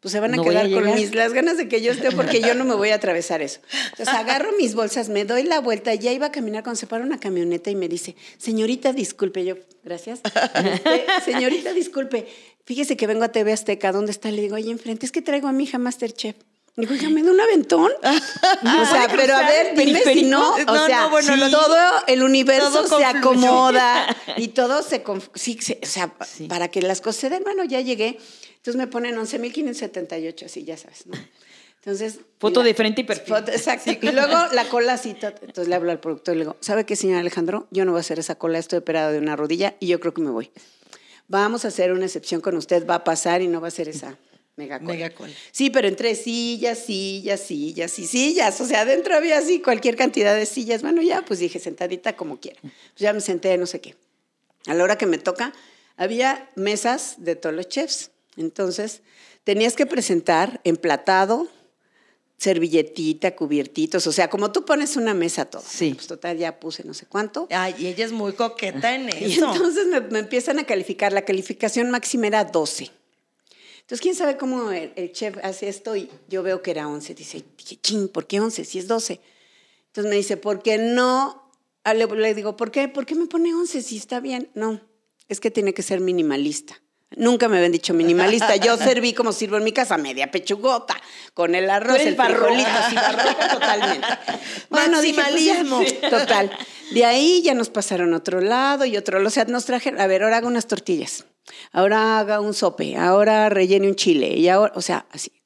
Pues 0.02 0.14
se 0.14 0.20
van 0.22 0.34
a 0.34 0.38
No 0.38 0.44
voy 0.46 0.56
a 0.56 0.64
quedar 0.64 0.82
con 0.84 0.96
mis, 0.96 1.14
las 1.14 1.34
ganas 1.34 1.58
de 1.58 1.68
que 1.68 1.82
yo 1.82 1.92
esté 1.92 2.12
porque 2.12 2.40
yo 2.40 2.54
no 2.56 2.64
me 2.64 2.74
voy 2.76 2.90
a 2.92 2.96
atravesar 2.96 3.42
eso. 3.42 3.60
Entonces 3.92 4.08
agarro 4.16 4.52
mis 4.58 4.74
bolsas, 4.74 5.10
me 5.10 5.26
doy 5.26 5.44
la 5.44 5.60
vuelta, 5.60 5.94
ya 5.94 6.14
iba 6.14 6.28
a 6.28 6.32
caminar 6.32 6.64
cuando 6.64 6.80
se 6.80 6.88
para 6.88 7.04
una 7.04 7.20
camioneta 7.20 7.70
y 7.70 7.76
me 7.76 7.90
dice, 7.90 8.16
señorita, 8.38 8.94
disculpe, 8.94 9.44
yo, 9.44 9.56
gracias. 9.84 10.22
Este, 10.56 11.06
señorita, 11.26 11.74
disculpe, 11.74 12.28
fíjese 12.64 12.96
que 12.96 13.08
vengo 13.08 13.26
a 13.26 13.30
TV 13.34 13.52
Azteca, 13.52 13.92
¿dónde 13.92 14.12
está? 14.12 14.32
Le 14.32 14.42
digo, 14.42 14.56
ahí 14.56 14.72
enfrente, 14.72 15.06
es 15.06 15.12
que 15.12 15.22
traigo 15.22 15.50
a 15.50 15.52
mi 15.52 15.66
hija 15.66 15.78
Masterchef. 15.80 16.36
Digo, 16.78 16.94
oiga, 16.94 17.10
¿me 17.10 17.22
da 17.22 17.32
un 17.32 17.42
aventón? 17.42 17.92
o 18.02 18.86
sea, 18.86 19.10
pero 19.14 19.36
a 19.36 19.42
ver, 19.42 19.76
dime 19.76 20.02
si 20.02 20.24
no, 20.24 20.54
o 20.54 20.60
No, 20.64 20.86
sea, 20.86 21.02
no, 21.02 21.10
bueno, 21.10 21.34
sí, 21.36 21.52
todo 21.52 21.78
el 22.08 22.24
universo 22.24 22.84
todo 22.86 23.00
se 23.00 23.04
acomoda 23.04 24.16
y 24.38 24.50
todo 24.50 24.82
se, 24.82 25.04
sí, 25.36 25.58
se- 25.60 25.80
o 25.84 25.86
sea, 25.86 26.14
Sí. 26.26 26.48
para 26.48 26.70
que 26.70 26.82
las 26.82 27.02
cosas 27.02 27.20
se 27.20 27.30
den, 27.30 27.44
bueno, 27.44 27.66
ya 27.66 27.82
llegué, 27.82 28.18
entonces 28.60 28.76
me 28.76 28.88
ponen 28.88 29.16
11.578, 29.18 30.46
así 30.46 30.64
ya 30.64 30.78
sabes, 30.78 31.06
¿no? 31.08 31.14
Entonces... 31.78 32.20
Foto 32.40 32.60
la- 32.62 32.68
de 32.68 32.74
frente 32.74 33.02
y 33.02 33.04
perfil. 33.06 33.34
Foto- 33.34 33.52
exacto. 33.52 33.90
Y 33.92 34.12
luego 34.12 34.36
la 34.54 34.66
cola 34.68 34.94
así, 34.94 35.12
entonces 35.22 35.68
le 35.68 35.76
hablo 35.76 35.92
al 35.92 36.00
productor 36.00 36.36
y 36.36 36.40
le 36.40 36.44
digo, 36.44 36.58
¿sabe 36.60 36.86
qué, 36.86 36.96
señor 36.96 37.20
Alejandro? 37.20 37.68
Yo 37.72 37.86
no 37.86 37.92
voy 37.92 38.00
a 38.00 38.02
hacer 38.02 38.20
esa 38.20 38.36
cola, 38.36 38.60
estoy 38.60 38.80
operada 38.80 39.12
de 39.12 39.18
una 39.20 39.36
rodilla 39.38 39.76
y 39.80 39.88
yo 39.88 40.00
creo 40.00 40.14
que 40.14 40.22
me 40.22 40.30
voy. 40.30 40.52
Vamos 41.30 41.64
a 41.64 41.70
hacer 41.70 41.94
una 41.94 42.06
excepción 42.06 42.42
con 42.42 42.58
usted, 42.58 42.86
va 42.86 42.96
a 42.96 43.04
pasar 43.04 43.42
y 43.42 43.48
no 43.48 43.62
va 43.62 43.70
a 43.70 43.72
ser 43.72 43.88
esa 43.88 44.18
mega 44.58 44.80
cola. 44.80 44.92
Mega 44.94 45.10
cola. 45.12 45.32
Sí, 45.52 45.70
pero 45.70 45.88
entre 45.88 46.16
sillas, 46.16 46.80
sillas, 46.80 47.40
sillas 47.40 47.98
y 48.00 48.08
sillas. 48.08 48.60
O 48.60 48.66
sea, 48.66 48.82
adentro 48.82 49.16
había 49.16 49.38
así 49.38 49.62
cualquier 49.62 49.96
cantidad 49.96 50.36
de 50.36 50.46
sillas. 50.46 50.82
Bueno, 50.82 51.02
ya, 51.02 51.22
pues 51.24 51.40
dije, 51.40 51.60
sentadita 51.60 52.18
como 52.18 52.40
quiera. 52.42 52.60
Pues 52.62 52.74
ya 52.98 53.14
me 53.14 53.22
senté, 53.22 53.58
no 53.58 53.68
sé 53.68 53.80
qué. 53.80 53.96
A 54.66 54.74
la 54.74 54.84
hora 54.84 54.98
que 54.98 55.06
me 55.06 55.18
toca, 55.18 55.54
había 55.96 56.50
mesas 56.56 57.16
de 57.20 57.36
todos 57.38 57.56
los 57.56 57.70
chefs. 57.70 58.12
Entonces, 58.40 59.02
tenías 59.44 59.76
que 59.76 59.86
presentar 59.86 60.62
emplatado, 60.64 61.48
servilletita, 62.38 63.36
cubiertitos. 63.36 64.08
O 64.08 64.12
sea, 64.12 64.30
como 64.30 64.52
tú 64.52 64.64
pones 64.66 64.96
una 64.96 65.14
mesa 65.14 65.46
toda. 65.46 65.64
Sí. 65.64 65.94
Pues 65.94 66.08
total, 66.08 66.38
ya 66.38 66.60
puse 66.60 66.84
no 66.86 66.94
sé 66.94 67.06
cuánto. 67.06 67.48
Ay, 67.52 67.76
y 67.78 67.88
ella 67.88 68.06
es 68.06 68.12
muy 68.14 68.34
coqueta 68.34 68.96
en 68.96 69.10
Y 69.22 69.34
eso. 69.34 69.52
entonces 69.52 69.88
me, 69.88 70.00
me 70.02 70.20
empiezan 70.20 70.58
a 70.58 70.64
calificar. 70.66 71.12
La 71.12 71.26
calificación 71.26 71.92
máxima 71.92 72.28
era 72.28 72.46
12. 72.46 72.92
Entonces, 73.82 74.02
¿quién 74.02 74.16
sabe 74.16 74.38
cómo 74.38 74.72
el, 74.72 74.94
el 74.96 75.12
chef 75.12 75.38
hace 75.44 75.68
esto? 75.68 75.96
Y 75.96 76.10
yo 76.30 76.42
veo 76.44 76.62
que 76.62 76.72
era 76.72 76.88
11. 76.88 77.14
Dice, 77.16 77.44
dije, 77.58 77.76
ching, 77.82 78.08
¿por 78.08 78.26
qué 78.26 78.40
11 78.40 78.64
si 78.64 78.80
es 78.80 78.88
12? 78.88 79.20
Entonces 79.88 80.10
me 80.10 80.16
dice, 80.16 80.38
¿por 80.38 80.62
qué 80.62 80.78
no? 80.78 81.52
Ah, 81.84 81.94
Le, 81.94 82.06
le 82.06 82.34
digo, 82.36 82.56
¿por 82.56 82.72
qué? 82.72 82.88
¿Por 82.88 83.06
qué 83.06 83.16
me 83.16 83.26
pone 83.26 83.54
11 83.54 83.82
si 83.82 83.98
está 83.98 84.20
bien? 84.22 84.50
No, 84.54 84.80
es 85.28 85.40
que 85.42 85.52
tiene 85.52 85.74
que 85.74 85.82
ser 85.82 86.00
minimalista. 86.00 86.80
Nunca 87.16 87.48
me 87.48 87.58
habían 87.58 87.72
dicho 87.72 87.94
minimalista. 87.94 88.56
Yo 88.56 88.78
serví 88.78 89.14
como 89.14 89.32
sirvo 89.32 89.58
en 89.58 89.64
mi 89.64 89.72
casa, 89.72 89.98
media 89.98 90.30
pechugota, 90.30 90.96
con 91.34 91.56
el 91.56 91.70
arroz, 91.70 92.00
el 92.02 92.16
frijolito, 92.16 92.70
sí, 92.90 92.96
barroca 92.96 93.48
totalmente. 93.50 94.08
dije, 94.28 94.40
pues 94.70 94.86
ya, 94.86 94.90
Maximalismo. 94.92 95.82
Total. 96.10 96.52
De 96.92 97.06
ahí 97.06 97.42
ya 97.42 97.54
nos 97.54 97.70
pasaron 97.70 98.14
a 98.14 98.18
otro 98.18 98.42
lado 98.42 98.86
y 98.86 98.96
otro. 98.98 99.26
O 99.26 99.30
sea, 99.30 99.46
nos 99.46 99.66
trajeron, 99.66 100.00
a 100.00 100.08
ver, 100.08 100.24
ahora 100.24 100.38
haga 100.38 100.48
unas 100.48 100.68
tortillas. 100.68 101.26
Ahora 101.72 102.20
haga 102.20 102.40
un 102.40 102.54
sope. 102.54 102.96
Ahora 102.96 103.50
rellene 103.50 103.88
un 103.88 103.96
chile. 103.96 104.30
Y 104.30 104.48
ahora, 104.50 104.74
o 104.76 104.82
sea, 104.82 105.06
así. 105.12 105.39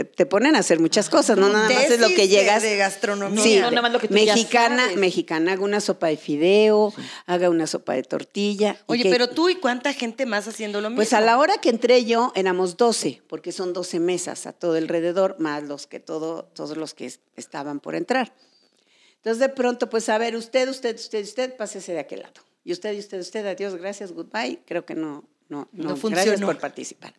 Te, 0.00 0.04
te 0.06 0.24
ponen 0.24 0.56
a 0.56 0.60
hacer 0.60 0.80
muchas 0.80 1.10
cosas, 1.10 1.36
no 1.36 1.50
nada 1.50 1.68
más 1.68 1.90
es 1.90 2.00
lo 2.00 2.08
que 2.08 2.26
llegas. 2.26 2.62
de 2.62 2.76
gastronomía. 2.78 3.42
Sí, 3.42 3.58
No, 3.58 3.70
nada 3.70 3.82
más 3.82 3.92
lo 3.92 4.00
que 4.00 4.08
tú 4.08 4.14
mexicana, 4.14 4.88
mexicana, 4.96 5.52
haga 5.52 5.62
una 5.62 5.80
sopa 5.80 6.06
de 6.06 6.16
fideo, 6.16 6.94
haga 7.26 7.50
una 7.50 7.66
sopa 7.66 7.92
de 7.92 8.02
tortilla. 8.02 8.78
Oye, 8.86 9.02
que- 9.02 9.10
pero 9.10 9.28
tú 9.28 9.50
y 9.50 9.56
cuánta 9.56 9.92
gente 9.92 10.24
más 10.24 10.48
haciendo 10.48 10.80
lo 10.80 10.88
mismo. 10.88 10.96
pues 10.96 11.12
a 11.12 11.20
la 11.20 11.36
hora 11.38 11.58
que 11.58 11.68
entré 11.68 12.06
yo 12.06 12.32
éramos 12.34 12.78
12, 12.78 13.20
porque 13.28 13.52
son 13.52 13.74
12 13.74 14.00
mesas 14.00 14.46
a 14.46 14.52
todo 14.54 14.76
alrededor, 14.76 15.36
más 15.38 15.64
los 15.64 15.86
que 15.86 16.00
todo, 16.00 16.44
todos 16.54 16.78
los 16.78 16.94
que 16.94 17.04
es- 17.06 17.20
estaban 17.36 17.80
por 17.80 17.94
entrar. 17.94 18.32
Entonces 19.16 19.38
de 19.38 19.50
pronto, 19.50 19.90
pues 19.90 20.08
a 20.08 20.16
ver, 20.16 20.34
usted, 20.34 20.66
usted, 20.70 20.94
usted, 20.96 21.22
usted, 21.24 21.56
pásese 21.56 21.92
de 21.92 21.98
aquel 21.98 22.20
lado. 22.20 22.40
Y 22.64 22.72
usted, 22.72 22.92
y 22.94 22.98
usted, 23.00 23.20
usted, 23.20 23.44
adiós, 23.46 23.74
gracias, 23.76 24.12
goodbye. 24.12 24.60
Creo 24.66 24.86
que 24.86 24.94
no, 24.94 25.24
no, 25.50 25.68
No 25.72 25.96
no, 25.96 26.10
gracias 26.10 26.40
por 26.40 26.58
participar. 26.58 27.12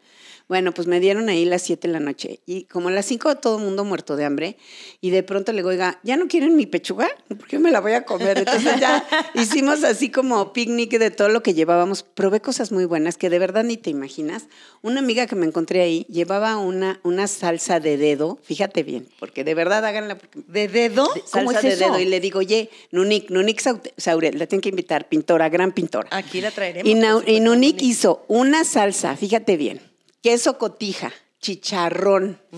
Bueno, 0.47 0.73
pues 0.73 0.87
me 0.87 0.99
dieron 0.99 1.29
ahí 1.29 1.45
las 1.45 1.61
7 1.61 1.87
de 1.87 1.93
la 1.93 1.99
noche 1.99 2.41
y 2.45 2.63
como 2.63 2.89
a 2.89 2.91
las 2.91 3.05
5 3.05 3.35
todo 3.37 3.57
el 3.57 3.63
mundo 3.63 3.85
muerto 3.85 4.17
de 4.17 4.25
hambre 4.25 4.57
y 4.99 5.09
de 5.11 5.23
pronto 5.23 5.53
le 5.53 5.59
digo, 5.59 5.69
oiga, 5.69 5.99
¿ya 6.03 6.17
no 6.17 6.27
quieren 6.27 6.55
mi 6.57 6.65
pechuga? 6.65 7.07
Porque 7.29 7.55
yo 7.55 7.59
me 7.61 7.71
la 7.71 7.79
voy 7.79 7.93
a 7.93 8.03
comer. 8.03 8.39
Entonces 8.39 8.79
ya 8.79 9.05
hicimos 9.33 9.83
así 9.85 10.09
como 10.09 10.51
picnic 10.51 10.91
de 10.97 11.11
todo 11.11 11.29
lo 11.29 11.41
que 11.41 11.53
llevábamos. 11.53 12.03
Probé 12.03 12.41
cosas 12.41 12.71
muy 12.71 12.83
buenas 12.83 13.17
que 13.17 13.29
de 13.29 13.39
verdad 13.39 13.63
ni 13.63 13.77
te 13.77 13.89
imaginas. 13.89 14.47
Una 14.81 14.99
amiga 14.99 15.25
que 15.25 15.35
me 15.35 15.45
encontré 15.45 15.81
ahí 15.81 16.05
llevaba 16.09 16.57
una, 16.57 16.99
una 17.03 17.27
salsa 17.27 17.79
de 17.79 17.95
dedo, 17.97 18.37
fíjate 18.43 18.83
bien, 18.83 19.07
porque 19.19 19.43
de 19.43 19.53
verdad 19.53 19.85
háganla 19.85 20.17
¿De 20.33 20.67
dedo? 20.67 21.07
¿Cómo 21.31 21.51
salsa 21.53 21.69
es 21.69 21.79
de 21.79 21.85
eso? 21.85 21.93
dedo 21.93 21.99
y 22.01 22.05
le 22.05 22.19
digo, 22.19 22.39
oye, 22.39 22.69
Nunik, 22.91 23.29
Nunik 23.29 23.61
Saurel, 23.97 24.37
la 24.37 24.47
tienen 24.47 24.61
que 24.61 24.69
invitar, 24.69 25.07
pintora, 25.07 25.47
gran 25.49 25.71
pintora. 25.71 26.09
Aquí 26.11 26.41
la 26.41 26.51
traeremos. 26.51 26.89
Y, 26.89 27.31
y 27.31 27.39
Nunik 27.39 27.81
Monique. 27.81 27.85
Hizo 28.21 28.25
una 28.27 28.63
salsa, 28.65 29.15
fíjate 29.15 29.55
bien, 29.57 29.81
queso 30.21 30.57
cotija, 30.57 31.11
chicharrón, 31.39 32.41
Mm. 32.51 32.57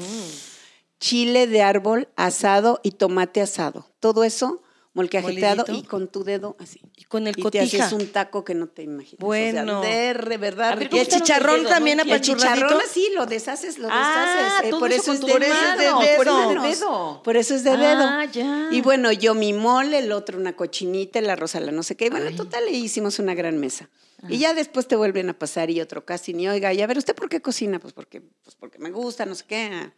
chile 1.00 1.48
de 1.48 1.62
árbol 1.62 2.08
asado 2.16 2.80
y 2.84 2.92
tomate 2.92 3.42
asado. 3.42 3.88
Todo 4.00 4.24
eso 4.24 4.63
molcajeteado 4.94 5.64
Molidito. 5.68 5.86
y 5.86 5.90
con 5.90 6.08
tu 6.08 6.24
dedo 6.24 6.56
así. 6.60 6.80
Y 6.98 7.04
con 7.06 7.28
el 7.28 7.34
y 7.38 7.44
te 7.50 7.60
haces 7.60 7.92
un 7.94 8.08
taco 8.08 8.44
que 8.44 8.54
no 8.54 8.68
te 8.68 8.84
imaginas. 8.84 9.20
Bueno. 9.20 9.80
O 9.80 9.84
sea, 9.84 10.14
de, 10.14 10.38
verdad. 10.38 10.78
Ver, 10.78 10.84
¿Y 10.84 10.86
el 10.86 10.90
¿cómo 10.90 11.02
está 11.02 11.16
lo 11.18 11.20
del 11.20 11.28
chicharrón 11.28 11.64
también 11.66 11.98
no? 11.98 12.04
Y 12.06 12.08
el 12.10 12.14
apachurradito? 12.16 12.56
chicharrón 12.56 12.82
así, 12.82 13.10
lo 13.16 13.26
deshaces, 13.26 13.78
lo 13.80 13.88
Ah, 13.92 14.26
deshaces. 14.62 14.68
eh, 14.74 14.80
por 14.80 14.92
eso 14.92 15.14
es 15.14 15.20
de 15.22 15.32
por 15.32 15.44
eso 15.44 15.54
es 15.54 15.78
de 15.80 15.92
mano, 15.92 16.00
dedo. 16.02 16.16
por 16.18 16.28
eso 16.28 16.42
es 16.42 16.48
de 16.62 16.70
dedo. 16.70 17.24
Por 17.24 17.38
eso 17.38 17.56
es 17.56 17.64
de 17.64 17.70
Ah, 17.72 17.78
dedo. 18.26 18.32
ya. 18.32 18.70
Y 18.72 18.82
bueno, 18.82 19.12
yo 19.12 19.34
mi 19.34 19.54
mole, 19.54 20.00
el 20.00 20.12
otro 20.12 20.38
una 20.38 20.56
cochinita, 20.56 21.20
el 21.20 21.30
arroz 21.30 21.56
a 21.56 21.60
la 21.60 21.72
no 21.72 21.84
sé 21.84 21.96
qué. 21.96 22.06
Y 22.06 22.10
bueno, 22.10 22.28
Ay. 22.30 22.36
total, 22.36 22.66
le 22.66 22.72
hicimos 22.72 23.20
una 23.20 23.34
gran 23.34 23.58
mesa. 23.58 23.90
Y 24.30 24.38
ya 24.38 24.54
después 24.54 24.88
te 24.88 24.96
vuelven 24.96 25.28
a 25.30 25.38
pasar 25.38 25.70
y 25.70 25.82
otro 25.82 26.06
casi 26.06 26.34
ni 26.34 26.48
oiga, 26.48 26.72
y 26.74 26.82
a 26.82 26.88
ver, 26.88 26.98
¿usted 26.98 27.14
por 27.14 27.28
qué 27.28 27.42
cocina? 27.42 27.80
Pues 27.80 27.92
porque, 27.92 28.22
pues 28.22 28.56
porque 28.58 28.80
me 28.80 28.90
gusta, 28.90 29.26
no 29.26 29.36
sé 29.36 29.44
qué. 29.46 29.92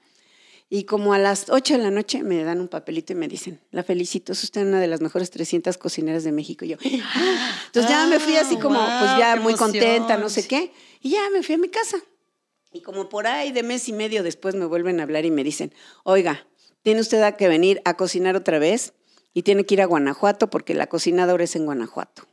Y 0.69 0.85
como 0.85 1.13
a 1.13 1.19
las 1.19 1.49
8 1.49 1.77
de 1.77 1.83
la 1.83 1.91
noche 1.91 2.23
me 2.23 2.43
dan 2.43 2.59
un 2.59 2.67
papelito 2.67 3.13
y 3.13 3.15
me 3.15 3.27
dicen, 3.27 3.61
la 3.71 3.83
felicito, 3.83 4.31
es 4.33 4.43
usted 4.43 4.63
una 4.65 4.79
de 4.79 4.87
las 4.87 4.99
mejores 4.99 5.29
300 5.29 5.77
cocineras 5.77 6.23
de 6.23 6.31
México. 6.31 6.65
Y 6.65 6.69
yo, 6.69 6.77
"Ah". 7.13 7.59
entonces 7.67 7.89
ya 7.91 8.07
me 8.07 8.19
fui 8.19 8.35
así 8.35 8.55
Ah, 8.57 8.61
como, 8.61 8.79
wow, 8.79 8.99
pues 8.99 9.11
ya 9.19 9.35
muy 9.35 9.53
contenta, 9.53 10.15
emoción. 10.15 10.21
no 10.21 10.29
sé 10.29 10.47
qué. 10.47 10.71
Y 11.01 11.11
ya 11.11 11.29
me 11.31 11.43
fui 11.43 11.55
a 11.55 11.57
mi 11.59 11.69
casa. 11.69 11.97
Y 12.73 12.81
como 12.81 13.07
por 13.09 13.27
ahí 13.27 13.51
de 13.51 13.61
mes 13.63 13.87
y 13.87 13.93
medio 13.93 14.23
después 14.23 14.55
me 14.55 14.65
vuelven 14.65 14.99
a 14.99 15.03
hablar 15.03 15.23
y 15.25 15.31
me 15.31 15.43
dicen, 15.43 15.71
oiga, 16.03 16.47
tiene 16.81 16.99
usted 17.01 17.35
que 17.35 17.47
venir 17.47 17.81
a 17.85 17.95
cocinar 17.95 18.35
otra 18.35 18.59
vez 18.59 18.93
y 19.33 19.43
tiene 19.43 19.65
que 19.65 19.75
ir 19.75 19.81
a 19.81 19.85
Guanajuato 19.85 20.49
porque 20.49 20.73
la 20.73 20.87
cocinadora 20.87 21.43
es 21.43 21.55
en 21.55 21.65
Guanajuato. 21.65 22.27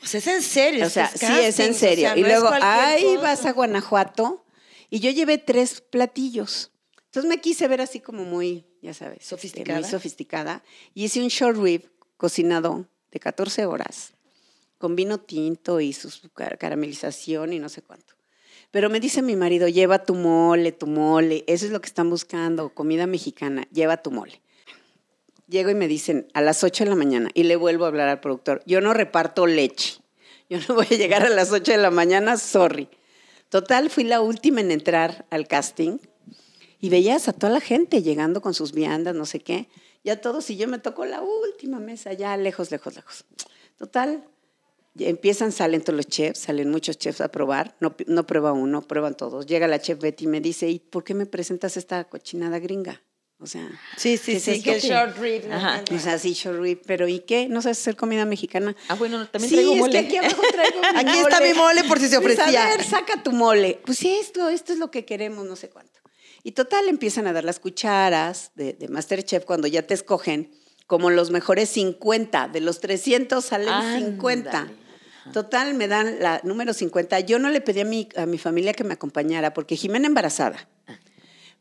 Pues 0.00 0.14
es 0.14 0.26
en 0.26 0.42
serio. 0.42 0.86
O 0.86 0.90
sea, 0.90 1.08
sí 1.08 1.26
es 1.26 1.60
en 1.60 1.66
castings, 1.72 1.76
o 1.76 1.78
serio. 1.78 2.08
sea, 2.08 2.16
y 2.16 2.22
no 2.22 2.26
es 2.26 2.32
luego, 2.40 2.50
ahí 2.62 3.04
cosa. 3.16 3.20
vas 3.20 3.44
a 3.46 3.52
Guanajuato. 3.52 4.44
Y 4.88 5.00
yo 5.00 5.10
llevé 5.10 5.36
tres 5.38 5.80
platillos. 5.82 6.70
Entonces 7.10 7.28
me 7.28 7.40
quise 7.40 7.66
ver 7.66 7.80
así 7.80 7.98
como 8.00 8.24
muy, 8.24 8.64
ya 8.82 8.94
sabes, 8.94 9.18
este, 9.18 9.28
Sofisticada. 9.30 9.80
muy 9.80 9.88
sofisticada. 9.88 10.62
Y 10.94 11.04
hice 11.04 11.20
un 11.20 11.28
short 11.28 11.58
rib 11.58 11.90
cocinado 12.16 12.86
de 13.10 13.18
14 13.20 13.66
horas 13.66 14.12
con 14.78 14.94
vino 14.96 15.18
tinto 15.18 15.80
y 15.80 15.92
su 15.92 16.08
car- 16.30 16.56
caramelización 16.56 17.52
y 17.52 17.58
no 17.58 17.68
sé 17.68 17.82
cuánto. 17.82 18.14
Pero 18.70 18.88
me 18.88 19.00
dice 19.00 19.22
mi 19.22 19.34
marido, 19.34 19.66
lleva 19.66 20.04
tu 20.04 20.14
mole, 20.14 20.70
tu 20.70 20.86
mole. 20.86 21.42
Eso 21.48 21.66
es 21.66 21.72
lo 21.72 21.80
que 21.80 21.88
están 21.88 22.08
buscando, 22.08 22.72
comida 22.72 23.06
mexicana, 23.08 23.66
lleva 23.72 23.96
tu 23.96 24.12
mole. 24.12 24.40
Llego 25.48 25.70
y 25.70 25.74
me 25.74 25.88
dicen 25.88 26.28
a 26.32 26.40
las 26.40 26.62
8 26.62 26.84
de 26.84 26.90
la 26.90 26.96
mañana 26.96 27.28
y 27.34 27.42
le 27.42 27.56
vuelvo 27.56 27.84
a 27.84 27.88
hablar 27.88 28.08
al 28.08 28.20
productor, 28.20 28.62
yo 28.66 28.80
no 28.80 28.94
reparto 28.94 29.46
leche. 29.48 29.98
Yo 30.48 30.58
no 30.68 30.74
voy 30.76 30.86
a 30.90 30.94
llegar 30.96 31.24
a 31.24 31.28
las 31.28 31.50
8 31.52 31.70
de 31.72 31.78
la 31.78 31.90
mañana, 31.90 32.36
sorry. 32.36 32.88
Total, 33.50 33.88
fui 33.90 34.02
la 34.04 34.20
última 34.20 34.60
en 34.60 34.70
entrar 34.70 35.26
al 35.30 35.46
casting 35.48 35.98
y 36.80 36.88
veías 36.88 37.28
a 37.28 37.32
toda 37.32 37.52
la 37.52 37.60
gente 37.60 38.02
llegando 38.02 38.40
con 38.40 38.54
sus 38.54 38.72
viandas, 38.72 39.14
no 39.14 39.26
sé 39.26 39.40
qué. 39.40 39.68
Ya 40.04 40.20
todos, 40.20 40.48
y 40.50 40.56
yo 40.56 40.66
me 40.68 40.78
tocó 40.78 41.04
la 41.04 41.20
última 41.22 41.78
mesa, 41.78 42.12
ya 42.14 42.36
lejos, 42.36 42.70
lejos, 42.70 42.94
lejos. 42.96 43.24
Total, 43.76 44.24
empiezan, 44.98 45.52
salen 45.52 45.82
todos 45.82 45.96
los 45.96 46.06
chefs, 46.08 46.40
salen 46.40 46.70
muchos 46.70 46.98
chefs 46.98 47.20
a 47.20 47.28
probar, 47.30 47.76
no, 47.80 47.94
no 48.06 48.26
prueba 48.26 48.52
uno, 48.52 48.82
prueban 48.82 49.14
todos. 49.16 49.46
Llega 49.46 49.68
la 49.68 49.78
chef 49.80 49.98
Betty 50.00 50.24
y 50.24 50.28
me 50.28 50.40
dice, 50.40 50.68
¿y 50.68 50.78
por 50.78 51.04
qué 51.04 51.14
me 51.14 51.26
presentas 51.26 51.76
esta 51.76 52.04
cochinada 52.04 52.58
gringa? 52.58 53.02
O 53.42 53.46
sea, 53.46 53.66
Sí, 53.96 54.18
sí, 54.18 54.32
¿qué 54.32 54.36
es 54.36 54.42
sí, 54.44 54.50
esto? 54.50 54.64
que 54.64 54.74
el 54.76 54.80
short 54.82 55.16
rib. 55.18 55.50
Ajá. 55.50 55.82
o 55.94 55.98
sea, 55.98 56.18
sí, 56.18 56.34
short 56.34 56.60
rib, 56.60 56.82
pero 56.86 57.08
¿y 57.08 57.20
qué? 57.20 57.48
¿No 57.48 57.62
sabes 57.62 57.78
hacer 57.78 57.96
comida 57.96 58.26
mexicana? 58.26 58.76
Ah, 58.88 58.96
bueno, 58.96 59.26
también 59.28 59.48
sí, 59.48 59.56
traigo 59.56 59.72
es 59.74 59.80
mole. 59.80 59.92
que 59.92 59.98
aquí 59.98 60.16
abajo 60.18 60.42
traigo 60.52 60.80
mi 60.94 60.98
Aquí 61.00 61.18
está 61.20 61.40
mi 61.40 61.54
mole 61.54 61.84
por 61.84 61.98
si 61.98 62.08
se 62.08 62.20
Pues, 62.20 62.38
ofrecía. 62.38 62.66
a 62.66 62.76
ver, 62.76 62.84
saca 62.84 63.22
tu 63.22 63.32
mole. 63.32 63.80
Pues 63.86 63.96
sí, 63.96 64.10
esto, 64.20 64.50
esto 64.50 64.74
es 64.74 64.78
lo 64.78 64.90
que 64.90 65.06
queremos, 65.06 65.46
no 65.46 65.56
sé 65.56 65.70
cuánto. 65.70 65.89
Y 66.42 66.52
total, 66.52 66.88
empiezan 66.88 67.26
a 67.26 67.32
dar 67.32 67.44
las 67.44 67.60
cucharas 67.60 68.52
de, 68.54 68.72
de 68.72 68.88
Masterchef 68.88 69.44
cuando 69.44 69.66
ya 69.66 69.82
te 69.82 69.94
escogen 69.94 70.50
como 70.86 71.10
los 71.10 71.30
mejores 71.30 71.68
50. 71.70 72.48
De 72.48 72.60
los 72.60 72.80
300 72.80 73.44
salen 73.44 73.68
Ándale. 73.68 74.06
50. 74.06 74.68
Total, 75.32 75.74
me 75.74 75.86
dan 75.86 76.18
la 76.18 76.40
número 76.42 76.72
50. 76.72 77.20
Yo 77.20 77.38
no 77.38 77.48
le 77.50 77.60
pedí 77.60 77.80
a 77.80 77.84
mi, 77.84 78.08
a 78.16 78.26
mi 78.26 78.38
familia 78.38 78.72
que 78.72 78.82
me 78.82 78.94
acompañara 78.94 79.54
porque 79.54 79.76
Jimena 79.76 80.08
embarazada. 80.08 80.68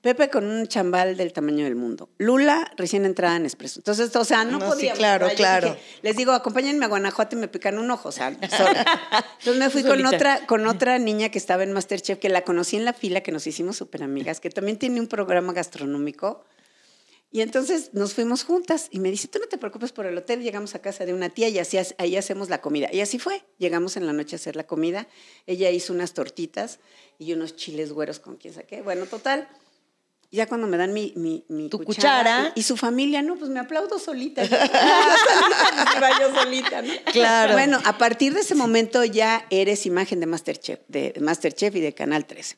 Pepe 0.01 0.29
con 0.29 0.45
un 0.45 0.65
chambal 0.67 1.17
del 1.17 1.33
tamaño 1.33 1.65
del 1.65 1.75
mundo. 1.75 2.09
Lula 2.17 2.71
recién 2.77 3.05
entrada 3.05 3.35
en 3.35 3.43
Expreso. 3.45 3.81
Entonces, 3.81 4.15
o 4.15 4.23
sea, 4.23 4.45
no, 4.45 4.57
No, 4.57 4.65
sí, 4.67 4.71
podíamos. 4.71 4.97
claro, 4.97 5.27
claro. 5.35 5.67
dije, 5.73 5.79
les 6.03 6.15
digo, 6.15 6.31
acompáñenme 6.31 6.85
a 6.85 6.87
Guanajuato 6.87 7.35
y 7.35 7.39
me 7.39 7.49
pican 7.49 7.77
un 7.77 7.91
ojo, 7.91 8.07
o 8.09 8.11
sea, 8.13 8.31
sorry. 8.31 8.77
Entonces 9.39 9.57
me 9.57 9.69
fui 9.69 9.83
con 9.83 10.05
otra, 10.05 10.45
con 10.47 10.65
otra 10.67 10.97
niña 10.99 11.29
que 11.29 11.37
estaba 11.37 11.63
en 11.63 11.73
Masterchef, 11.73 12.17
que 12.17 12.29
la 12.29 12.43
conocí 12.43 12.77
en 12.77 12.85
la 12.85 12.93
fila, 12.93 13.21
que 13.21 13.33
nos 13.33 13.45
hicimos 13.45 13.75
súper 13.75 14.01
amigas, 14.03 14.39
que 14.39 14.49
también 14.49 14.77
tiene 14.77 15.01
un 15.01 15.07
programa 15.07 15.51
gastronómico. 15.51 16.45
Y 17.31 17.41
entonces 17.41 17.91
nos 17.93 18.13
fuimos 18.15 18.43
juntas 18.43 18.87
y 18.89 18.99
me 18.99 19.11
dice, 19.11 19.27
tú 19.27 19.37
no 19.37 19.45
te 19.47 19.57
preocupes 19.59 19.91
por 19.91 20.05
el 20.07 20.17
hotel, 20.17 20.41
llegamos 20.41 20.73
a 20.73 20.79
casa 20.79 21.05
de 21.05 21.13
una 21.13 21.29
tía 21.29 21.47
y 21.49 21.59
así, 21.59 21.77
ahí 21.99 22.15
hacemos 22.15 22.49
la 22.49 22.59
comida. 22.61 22.89
Y 22.91 23.01
así 23.01 23.19
fue, 23.19 23.43
llegamos 23.59 23.97
en 23.97 24.07
la 24.07 24.13
noche 24.13 24.35
a 24.35 24.37
hacer 24.37 24.55
la 24.55 24.65
comida, 24.65 25.07
ella 25.45 25.69
hizo 25.69 25.93
unas 25.93 26.13
tortitas 26.13 26.79
y 27.19 27.33
unos 27.33 27.55
chiles 27.55 27.91
güeros 27.91 28.19
con 28.19 28.37
quién 28.37 28.53
sabe 28.55 28.65
qué. 28.65 28.81
Bueno, 28.81 29.05
total, 29.05 29.47
ya 30.31 30.47
cuando 30.47 30.67
me 30.67 30.77
dan 30.77 30.93
mi, 30.93 31.13
mi, 31.15 31.43
mi 31.49 31.69
Tu 31.69 31.83
cuchara. 31.83 32.51
Y, 32.55 32.59
y 32.59 32.63
su 32.63 32.77
familia, 32.77 33.21
no, 33.21 33.35
pues 33.35 33.49
me 33.49 33.59
aplaudo 33.59 33.97
solita. 33.99 34.43
Yo, 34.43 34.57
solita, 34.57 35.93
iba 35.97 36.19
yo 36.19 36.35
solita, 36.35 36.81
¿no? 36.81 36.93
Claro. 37.11 37.53
Bueno, 37.53 37.79
a 37.85 37.97
partir 37.97 38.33
de 38.33 38.41
ese 38.41 38.55
momento 38.55 39.03
ya 39.05 39.45
eres 39.49 39.85
imagen 39.85 40.19
de 40.19 40.25
Masterchef, 40.27 40.79
de 40.87 41.13
Masterchef 41.19 41.75
y 41.75 41.79
de 41.81 41.93
Canal 41.93 42.25
13. 42.25 42.57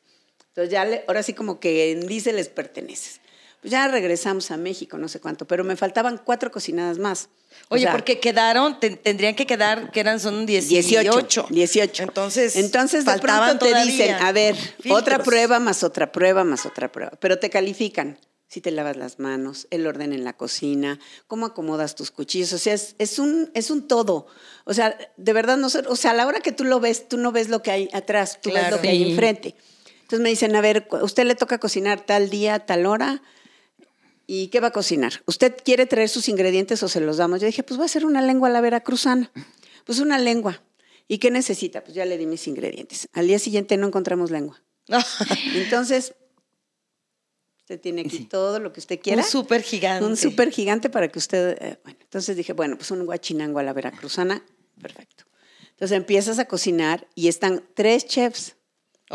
Entonces 0.49 0.71
ya, 0.71 0.83
le- 0.85 1.03
ahora 1.07 1.23
sí 1.23 1.33
como 1.33 1.59
que 1.59 1.91
en 1.91 2.07
dice 2.07 2.33
les 2.33 2.49
perteneces. 2.49 3.21
Pues 3.61 3.71
ya 3.71 3.87
regresamos 3.87 4.49
a 4.51 4.57
México, 4.57 4.97
no 4.97 5.07
sé 5.07 5.19
cuánto, 5.19 5.45
pero 5.45 5.63
me 5.63 5.75
faltaban 5.75 6.19
cuatro 6.23 6.51
cocinadas 6.51 6.97
más. 6.97 7.29
O 7.69 7.75
Oye, 7.75 7.83
sea, 7.83 7.91
porque 7.91 8.19
quedaron, 8.19 8.79
te- 8.79 8.95
tendrían 8.95 9.35
que 9.35 9.45
quedar, 9.45 9.91
que 9.91 9.99
eran, 9.99 10.19
son 10.19 10.45
18. 10.47 10.89
18. 11.01 11.47
18. 11.51 12.03
Entonces, 12.03 12.55
Entonces 12.55 13.05
de 13.05 13.19
pronto 13.19 13.59
te 13.59 13.69
todavía 13.69 13.83
dicen, 13.91 14.15
a 14.15 14.31
ver, 14.31 14.55
filtros. 14.55 14.99
otra 14.99 15.19
prueba 15.21 15.59
más 15.59 15.83
otra 15.83 16.11
prueba 16.11 16.43
más 16.43 16.65
otra 16.65 16.91
prueba, 16.91 17.11
pero 17.19 17.37
te 17.39 17.49
califican. 17.49 18.17
Si 18.47 18.59
te 18.59 18.71
lavas 18.71 18.97
las 18.97 19.19
manos, 19.19 19.67
el 19.69 19.87
orden 19.87 20.11
en 20.11 20.25
la 20.25 20.33
cocina, 20.33 20.99
cómo 21.27 21.45
acomodas 21.45 21.95
tus 21.95 22.11
cuchillos, 22.11 22.51
o 22.51 22.57
sea, 22.57 22.73
es, 22.73 22.95
es 22.97 23.17
un, 23.17 23.49
es 23.53 23.71
un 23.71 23.87
todo. 23.87 24.27
O 24.65 24.73
sea, 24.73 24.97
de 25.15 25.31
verdad, 25.33 25.55
no, 25.55 25.67
o 25.67 25.95
sea, 25.95 26.11
a 26.11 26.13
la 26.13 26.27
hora 26.27 26.41
que 26.41 26.51
tú 26.51 26.65
lo 26.65 26.81
ves, 26.81 27.07
tú 27.07 27.15
no 27.17 27.31
ves 27.31 27.47
lo 27.47 27.61
que 27.63 27.71
hay 27.71 27.89
atrás, 27.93 28.39
tú 28.41 28.51
ves 28.51 28.69
lo 28.69 28.81
que 28.81 28.89
hay 28.89 29.09
enfrente. 29.11 29.55
Entonces 30.01 30.19
me 30.19 30.27
dicen, 30.29 30.53
a 30.57 30.59
ver, 30.61 30.85
usted 31.01 31.23
le 31.23 31.35
toca 31.35 31.59
cocinar 31.59 32.01
tal 32.05 32.29
día, 32.29 32.59
tal 32.59 32.85
hora, 32.87 33.21
¿y 34.33 34.47
qué 34.47 34.61
va 34.61 34.69
a 34.69 34.71
cocinar? 34.71 35.11
¿Usted 35.25 35.57
quiere 35.61 35.85
traer 35.85 36.07
sus 36.07 36.29
ingredientes 36.29 36.81
o 36.83 36.87
se 36.87 37.01
los 37.01 37.17
damos? 37.17 37.41
Yo 37.41 37.47
dije, 37.47 37.63
pues 37.63 37.77
voy 37.77 37.83
a 37.83 37.87
hacer 37.87 38.05
una 38.05 38.21
lengua 38.21 38.47
a 38.47 38.51
la 38.51 38.61
veracruzana. 38.61 39.29
Pues 39.83 39.99
una 39.99 40.17
lengua. 40.17 40.63
¿Y 41.09 41.17
qué 41.17 41.31
necesita? 41.31 41.83
Pues 41.83 41.95
ya 41.95 42.05
le 42.05 42.17
di 42.17 42.25
mis 42.25 42.47
ingredientes. 42.47 43.09
Al 43.11 43.27
día 43.27 43.39
siguiente 43.39 43.75
no 43.75 43.87
encontramos 43.87 44.31
lengua. 44.31 44.63
Entonces, 45.55 46.13
usted 47.57 47.81
tiene 47.81 48.03
aquí 48.03 48.19
todo 48.23 48.59
lo 48.59 48.71
que 48.71 48.79
usted 48.79 49.01
quiera. 49.01 49.21
Un 49.21 49.27
súper 49.27 49.63
gigante. 49.63 50.05
Un 50.05 50.15
súper 50.15 50.49
gigante 50.49 50.89
para 50.89 51.09
que 51.09 51.19
usted. 51.19 51.57
eh, 51.61 51.79
bueno, 51.83 51.99
entonces 52.01 52.37
dije, 52.37 52.53
bueno, 52.53 52.77
pues 52.77 52.89
un 52.91 53.05
guachinango 53.05 53.59
a 53.59 53.63
la 53.63 53.73
veracruzana, 53.73 54.45
perfecto. 54.81 55.25
Entonces 55.71 55.97
empiezas 55.97 56.39
a 56.39 56.45
cocinar 56.45 57.05
y 57.15 57.27
están 57.27 57.65
tres 57.73 58.05
chefs 58.05 58.55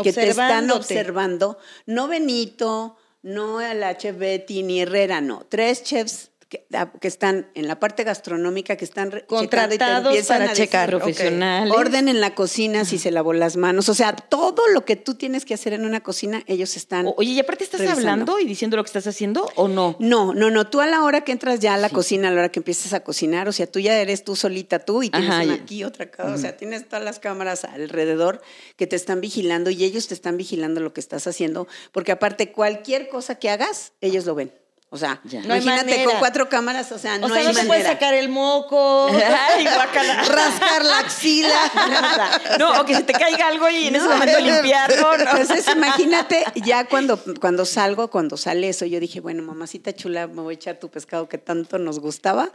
que 0.02 0.12
te 0.12 0.28
están 0.28 0.70
observando. 0.70 1.56
No 1.86 2.06
Benito, 2.06 2.98
no 3.26 3.60
la 3.74 3.96
chef 3.96 4.16
Betty 4.16 4.62
ni 4.62 4.80
Herrera, 4.80 5.20
no. 5.20 5.44
Tres 5.48 5.82
chefs 5.82 6.30
que, 6.48 6.64
ah, 6.74 6.92
que 7.00 7.08
están 7.08 7.50
en 7.54 7.66
la 7.66 7.80
parte 7.80 8.04
gastronómica, 8.04 8.76
que 8.76 8.84
están 8.84 9.10
checando 9.10 9.18
y 9.18 9.20
te 9.20 9.26
Contratados 9.26 10.06
empiezan 10.06 10.36
para 10.36 10.44
a 10.44 10.48
decir, 10.50 10.64
checar. 10.66 10.90
Profesionales. 10.90 11.74
Orden 11.74 12.08
en 12.08 12.20
la 12.20 12.34
cocina 12.34 12.84
si 12.84 12.98
se 12.98 13.10
lavó 13.10 13.32
las 13.32 13.56
manos. 13.56 13.88
O 13.88 13.94
sea, 13.94 14.14
todo 14.14 14.62
lo 14.72 14.84
que 14.84 14.94
tú 14.94 15.14
tienes 15.14 15.44
que 15.44 15.54
hacer 15.54 15.72
en 15.72 15.84
una 15.84 16.02
cocina, 16.02 16.42
ellos 16.46 16.76
están. 16.76 17.12
Oye, 17.16 17.32
¿y 17.32 17.40
aparte 17.40 17.64
estás 17.64 17.80
revisando. 17.80 18.10
hablando 18.10 18.38
y 18.38 18.44
diciendo 18.44 18.76
lo 18.76 18.84
que 18.84 18.88
estás 18.88 19.06
haciendo 19.08 19.50
o 19.56 19.66
no? 19.66 19.96
No, 19.98 20.34
no, 20.34 20.50
no. 20.50 20.68
Tú 20.68 20.80
a 20.80 20.86
la 20.86 21.02
hora 21.02 21.22
que 21.22 21.32
entras 21.32 21.58
ya 21.58 21.74
a 21.74 21.78
la 21.78 21.90
cocina, 21.90 22.28
a 22.28 22.30
la 22.30 22.40
hora 22.42 22.48
que 22.50 22.60
empiezas 22.60 22.92
a 22.92 23.00
cocinar, 23.00 23.48
o 23.48 23.52
sea, 23.52 23.66
tú 23.66 23.80
ya 23.80 23.98
eres 23.98 24.22
tú 24.22 24.36
solita 24.36 24.78
tú 24.78 25.02
y 25.02 25.10
tienes 25.10 25.30
Ajá, 25.30 25.42
una 25.42 25.54
aquí, 25.54 25.82
otra 25.82 26.04
acá. 26.04 26.26
O 26.26 26.38
sea, 26.38 26.56
tienes 26.56 26.86
todas 26.86 27.04
las 27.04 27.18
cámaras 27.18 27.64
alrededor 27.64 28.40
que 28.76 28.86
te 28.86 28.94
están 28.94 29.20
vigilando 29.20 29.70
y 29.70 29.82
ellos 29.82 30.06
te 30.06 30.14
están 30.14 30.36
vigilando 30.36 30.80
lo 30.80 30.92
que 30.92 31.00
estás 31.00 31.26
haciendo, 31.26 31.66
porque 31.90 32.12
aparte 32.12 32.52
cualquier 32.52 33.08
cosa 33.08 33.34
que 33.36 33.50
hagas, 33.50 33.92
ellos 34.00 34.26
lo 34.26 34.34
ven. 34.34 34.52
O 34.88 34.96
sea, 34.98 35.20
Ya. 35.24 35.42
No 35.42 35.52
hay 35.54 35.62
imagínate 35.62 35.90
manera. 35.90 36.10
con 36.10 36.18
cuatro 36.20 36.48
cámaras, 36.48 36.92
o 36.92 36.98
sea, 36.98 37.18
no 37.18 37.26
o 37.26 37.28
sea, 37.28 37.38
hay 37.38 37.44
no 37.46 37.52
se 37.52 37.64
puede 37.66 37.80
manera. 37.80 37.90
sacar 37.90 38.14
el 38.14 38.28
moco, 38.28 39.08
rascar 40.28 40.84
la 40.84 40.98
axila. 41.00 41.48
No, 42.58 42.80
o 42.80 42.84
que 42.84 42.94
se 42.94 43.02
te 43.02 43.12
caiga 43.12 43.48
algo 43.48 43.68
y 43.68 43.88
en 43.88 43.96
ese 43.96 44.08
momento 44.08 44.38
limpiarlo. 44.40 44.96
¿no? 44.96 45.14
Entonces, 45.14 45.66
imagínate, 45.74 46.44
ya 46.64 46.84
cuando, 46.86 47.20
cuando 47.40 47.64
salgo, 47.64 48.08
cuando 48.08 48.36
sale 48.36 48.68
eso, 48.68 48.86
yo 48.86 49.00
dije, 49.00 49.20
bueno, 49.20 49.42
mamacita 49.42 49.92
chula, 49.92 50.26
me 50.28 50.40
voy 50.42 50.54
a 50.54 50.56
echar 50.56 50.78
tu 50.78 50.88
pescado 50.88 51.28
que 51.28 51.38
tanto 51.38 51.78
nos 51.78 51.98
gustaba. 51.98 52.50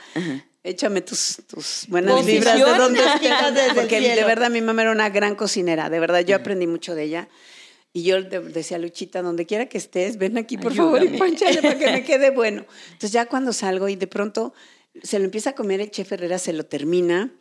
Échame 0.63 1.01
tus, 1.01 1.41
tus 1.47 1.85
buenas 1.88 2.13
Posición 2.15 2.55
vibras 2.55 2.55
de 2.55 2.77
donde 2.77 3.00
el 3.03 3.75
Porque 3.75 4.00
de 4.00 4.23
verdad 4.23 4.50
mi 4.50 4.61
mamá 4.61 4.83
era 4.83 4.91
una 4.91 5.09
gran 5.09 5.35
cocinera, 5.35 5.89
de 5.89 6.00
verdad, 6.00 6.21
yo 6.21 6.35
aprendí 6.35 6.67
mucho 6.67 6.95
de 6.95 7.03
ella. 7.03 7.27
Y 7.93 8.03
yo 8.03 8.21
de- 8.21 8.39
decía, 8.39 8.77
Luchita, 8.77 9.21
donde 9.21 9.45
quiera 9.45 9.65
que 9.67 9.77
estés, 9.77 10.17
ven 10.17 10.38
aquí, 10.38 10.57
por 10.57 10.74
favor, 10.74 11.00
y 11.03 11.07
Ayúdame. 11.07 11.17
ponchale 11.17 11.62
para 11.62 11.77
que 11.77 11.91
me 11.91 12.03
quede 12.05 12.29
bueno. 12.31 12.65
Entonces 12.86 13.12
ya 13.12 13.25
cuando 13.25 13.51
salgo 13.53 13.89
y 13.89 13.95
de 13.95 14.07
pronto 14.07 14.53
se 15.03 15.19
lo 15.19 15.25
empieza 15.25 15.51
a 15.51 15.55
comer 15.55 15.81
el 15.81 15.91
chef 15.91 16.12
Herrera, 16.12 16.38
se 16.39 16.53
lo 16.53 16.65
termina, 16.65 17.31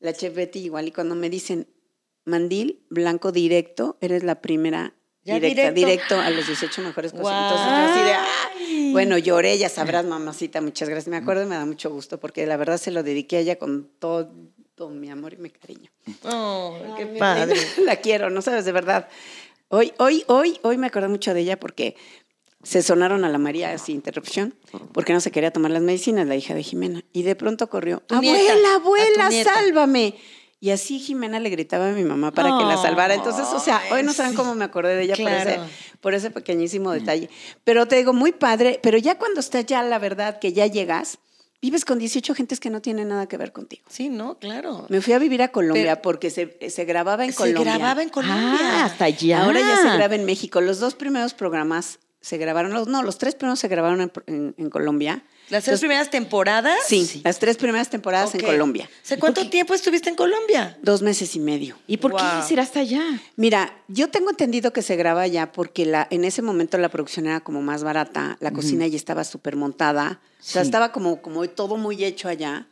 la 0.00 0.12
chef 0.12 0.34
Betty 0.34 0.58
igual, 0.60 0.88
y 0.88 0.92
cuando 0.92 1.14
me 1.14 1.30
dicen, 1.30 1.68
mandil 2.26 2.84
blanco 2.90 3.32
directo, 3.32 3.96
eres 4.00 4.24
la 4.24 4.40
primera 4.42 4.94
Ya 5.22 5.34
directa, 5.34 5.70
directo. 5.72 6.14
directo 6.14 6.20
a 6.20 6.30
los 6.30 6.46
18 6.46 6.82
mejores 6.82 7.12
cosas. 7.12 7.50
Entonces 7.50 7.66
yo 7.66 7.92
así 7.92 8.04
de, 8.04 8.12
"Ay". 8.86 8.92
bueno, 8.92 9.16
lloré, 9.18 9.56
ya 9.56 9.68
sabrás, 9.70 10.04
mamacita, 10.04 10.60
muchas 10.60 10.88
gracias. 10.90 11.08
Me 11.08 11.16
acuerdo 11.16 11.44
y 11.44 11.46
me 11.46 11.54
da 11.56 11.64
mucho 11.64 11.90
gusto 11.90 12.20
porque 12.20 12.44
la 12.46 12.56
verdad 12.58 12.76
se 12.78 12.90
lo 12.90 13.02
dediqué 13.02 13.36
a 13.36 13.40
ella 13.40 13.56
con 13.56 13.90
todo, 13.98 14.30
todo 14.74 14.90
mi 14.90 15.08
amor 15.10 15.32
y 15.34 15.36
mi 15.38 15.50
cariño. 15.50 15.90
Oh, 16.24 16.76
qué 16.98 17.06
padre. 17.06 17.54
la 17.84 17.96
quiero, 17.96 18.28
no 18.30 18.42
sabes, 18.42 18.64
de 18.64 18.72
verdad. 18.72 19.08
Hoy, 19.68 19.92
hoy, 19.98 20.24
hoy, 20.28 20.58
hoy 20.62 20.78
me 20.78 20.86
acordé 20.86 21.08
mucho 21.08 21.34
de 21.34 21.40
ella 21.40 21.58
porque 21.58 21.96
se 22.62 22.82
sonaron 22.82 23.24
a 23.24 23.28
la 23.28 23.38
María 23.38 23.76
sin 23.78 23.96
interrupción 23.96 24.54
porque 24.92 25.12
no 25.12 25.20
se 25.20 25.30
quería 25.30 25.52
tomar 25.52 25.70
las 25.70 25.82
medicinas, 25.82 26.26
la 26.26 26.36
hija 26.36 26.54
de 26.54 26.62
Jimena. 26.62 27.04
Y 27.12 27.22
de 27.22 27.36
pronto 27.36 27.68
corrió, 27.68 28.02
abuela, 28.08 28.74
abuela, 28.76 29.28
nieta". 29.28 29.54
sálvame. 29.54 30.14
Y 30.60 30.70
así 30.70 30.98
Jimena 30.98 31.40
le 31.40 31.50
gritaba 31.50 31.90
a 31.90 31.92
mi 31.92 32.04
mamá 32.04 32.32
para 32.32 32.56
que 32.56 32.64
la 32.64 32.78
salvara. 32.78 33.12
Entonces, 33.12 33.46
o 33.52 33.60
sea, 33.60 33.82
hoy 33.92 34.02
no 34.02 34.14
saben 34.14 34.32
sí. 34.32 34.36
cómo 34.38 34.54
me 34.54 34.64
acordé 34.64 34.96
de 34.96 35.02
ella 35.02 35.14
por, 35.14 35.30
ese, 35.30 35.60
por 36.00 36.14
ese 36.14 36.30
pequeñísimo 36.30 36.90
detalle. 36.90 37.28
Pero 37.64 37.86
te 37.86 37.96
digo, 37.96 38.14
muy 38.14 38.32
padre, 38.32 38.80
pero 38.82 38.96
ya 38.96 39.18
cuando 39.18 39.40
estás 39.40 39.66
ya, 39.66 39.82
la 39.82 39.98
verdad, 39.98 40.38
que 40.38 40.54
ya 40.54 40.66
llegas, 40.66 41.18
vives 41.64 41.84
con 41.84 41.98
18 41.98 42.34
gentes 42.34 42.60
que 42.60 42.68
no 42.70 42.80
tienen 42.82 43.08
nada 43.08 43.26
que 43.26 43.36
ver 43.36 43.52
contigo. 43.52 43.82
Sí, 43.88 44.08
no, 44.08 44.38
claro. 44.38 44.86
Me 44.88 45.00
fui 45.00 45.12
a 45.14 45.18
vivir 45.18 45.42
a 45.42 45.48
Colombia 45.48 45.82
Pero- 45.96 46.02
porque 46.02 46.30
se, 46.30 46.58
se 46.70 46.84
grababa 46.84 47.24
en 47.24 47.32
Se 47.32 47.36
Colombia. 47.38 47.76
grababa 47.76 48.02
en 48.02 48.08
Colombia. 48.10 48.58
Ah, 48.60 48.84
hasta 48.84 49.06
allá. 49.06 49.44
Ahora 49.44 49.60
ya 49.60 49.76
se 49.78 49.96
graba 49.96 50.14
en 50.14 50.24
México. 50.24 50.60
Los 50.60 50.78
dos 50.80 50.94
primeros 50.94 51.32
programas 51.34 51.98
se 52.20 52.36
grabaron, 52.38 52.72
no, 52.90 53.02
los 53.02 53.18
tres 53.18 53.34
primeros 53.34 53.58
se 53.60 53.68
grabaron 53.68 54.00
en, 54.00 54.12
en- 54.26 54.54
en 54.58 54.70
Colombia. 54.70 55.24
Las 55.54 55.64
tres 55.64 55.80
primeras 55.80 56.10
temporadas. 56.10 56.78
Sí, 56.86 57.20
las 57.24 57.38
tres 57.38 57.56
primeras 57.56 57.88
temporadas 57.88 58.34
en 58.34 58.40
Colombia. 58.42 58.88
O 58.92 59.06
sea, 59.06 59.18
¿cuánto 59.18 59.48
tiempo 59.48 59.72
estuviste 59.74 60.10
en 60.10 60.16
Colombia? 60.16 60.76
Dos 60.82 61.00
meses 61.02 61.34
y 61.36 61.40
medio. 61.40 61.76
¿Y 61.86 61.98
por 61.98 62.10
Wow. 62.12 62.20
qué 62.20 62.48
será 62.48 62.62
hasta 62.64 62.80
allá? 62.80 63.02
Mira, 63.36 63.76
yo 63.88 64.08
tengo 64.10 64.30
entendido 64.30 64.72
que 64.72 64.82
se 64.82 64.96
graba 64.96 65.22
allá 65.22 65.52
porque 65.52 65.86
la, 65.86 66.06
en 66.10 66.24
ese 66.24 66.42
momento 66.42 66.76
la 66.78 66.88
producción 66.88 67.26
era 67.26 67.40
como 67.40 67.62
más 67.62 67.84
barata, 67.84 68.36
la 68.40 68.50
cocina 68.52 68.86
ya 68.86 68.96
estaba 68.96 69.24
súper 69.24 69.56
montada, 69.56 70.20
o 70.40 70.42
sea, 70.42 70.62
Sí. 70.62 70.68
estaba 70.68 70.92
como, 70.92 71.22
como 71.22 71.48
todo 71.48 71.76
muy 71.76 72.04
hecho 72.04 72.28
allá. 72.28 72.66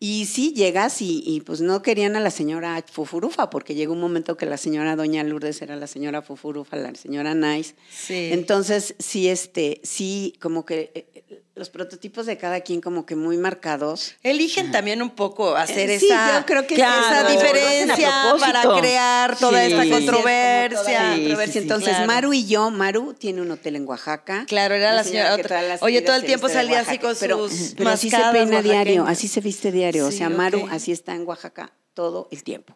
Y 0.00 0.26
sí, 0.26 0.52
llegas 0.52 1.00
y, 1.00 1.22
y, 1.24 1.40
pues 1.40 1.60
no 1.62 1.80
querían 1.80 2.14
a 2.16 2.20
la 2.20 2.30
señora 2.30 2.84
Fufurufa, 2.92 3.48
porque 3.48 3.74
llegó 3.74 3.94
un 3.94 4.00
momento 4.00 4.36
que 4.36 4.44
la 4.44 4.58
señora 4.58 4.96
Doña 4.96 5.22
Lourdes 5.24 5.62
era 5.62 5.76
la 5.76 5.86
señora 5.86 6.20
Fufurufa, 6.20 6.76
la 6.76 6.94
señora 6.94 7.34
Nice. 7.34 7.74
Sí. 7.90 8.28
Entonces, 8.32 8.96
sí, 8.98 9.28
este, 9.28 9.80
sí, 9.82 10.34
como 10.40 10.66
que 10.66 10.90
eh, 10.94 11.42
los 11.56 11.70
prototipos 11.70 12.26
de 12.26 12.36
cada 12.36 12.62
quien 12.62 12.80
como 12.80 13.06
que 13.06 13.14
muy 13.14 13.36
marcados. 13.36 14.16
Eligen 14.24 14.72
también 14.72 15.00
un 15.02 15.10
poco 15.10 15.54
hacer 15.54 15.88
Eh, 15.88 16.00
sí, 16.00 16.06
esa, 16.06 16.40
yo 16.40 16.46
creo 16.46 16.66
que 16.66 16.74
esa 16.74 16.84
Claro, 16.84 17.00
lo 17.00 17.06
hacen 17.16 17.26
a 17.26 17.30
diferencia 17.30 18.10
para 18.40 18.62
crear 18.80 19.38
toda 19.38 19.64
Sí, 19.64 19.72
esta 19.72 19.88
controversia. 19.88 20.80
Sí, 21.14 21.20
controversia. 21.20 21.46
sí, 21.46 21.52
sí, 21.52 21.58
Entonces, 21.60 21.88
claro. 21.90 22.06
Maru 22.08 22.32
y 22.32 22.46
yo, 22.46 22.70
Maru 22.70 23.14
tiene 23.14 23.40
un 23.40 23.52
hotel 23.52 23.76
en 23.76 23.86
Oaxaca. 23.88 24.46
Claro, 24.48 24.74
era 24.74 24.94
la 24.94 25.04
señora 25.04 25.34
otra- 25.36 25.62
las 25.62 25.80
Oye, 25.82 26.02
todo 26.02 26.16
el 26.16 26.24
tiempo 26.24 26.48
salía 26.48 26.80
así 26.80 26.98
con 26.98 27.14
pero, 27.20 27.48
sus 27.48 27.74
Pero 27.76 27.90
así 27.90 28.10
se 28.10 28.18
peina 28.32 28.60
diario, 28.60 29.04
así 29.06 29.28
se 29.28 29.40
viste 29.40 29.70
diario. 29.70 30.06
o 30.08 30.10
sea, 30.10 30.28
Maru 30.30 30.66
así 30.72 30.90
está 30.90 31.14
en 31.14 31.24
Oaxaca 31.26 31.72
todo 31.94 32.26
el 32.32 32.42
tiempo. 32.42 32.74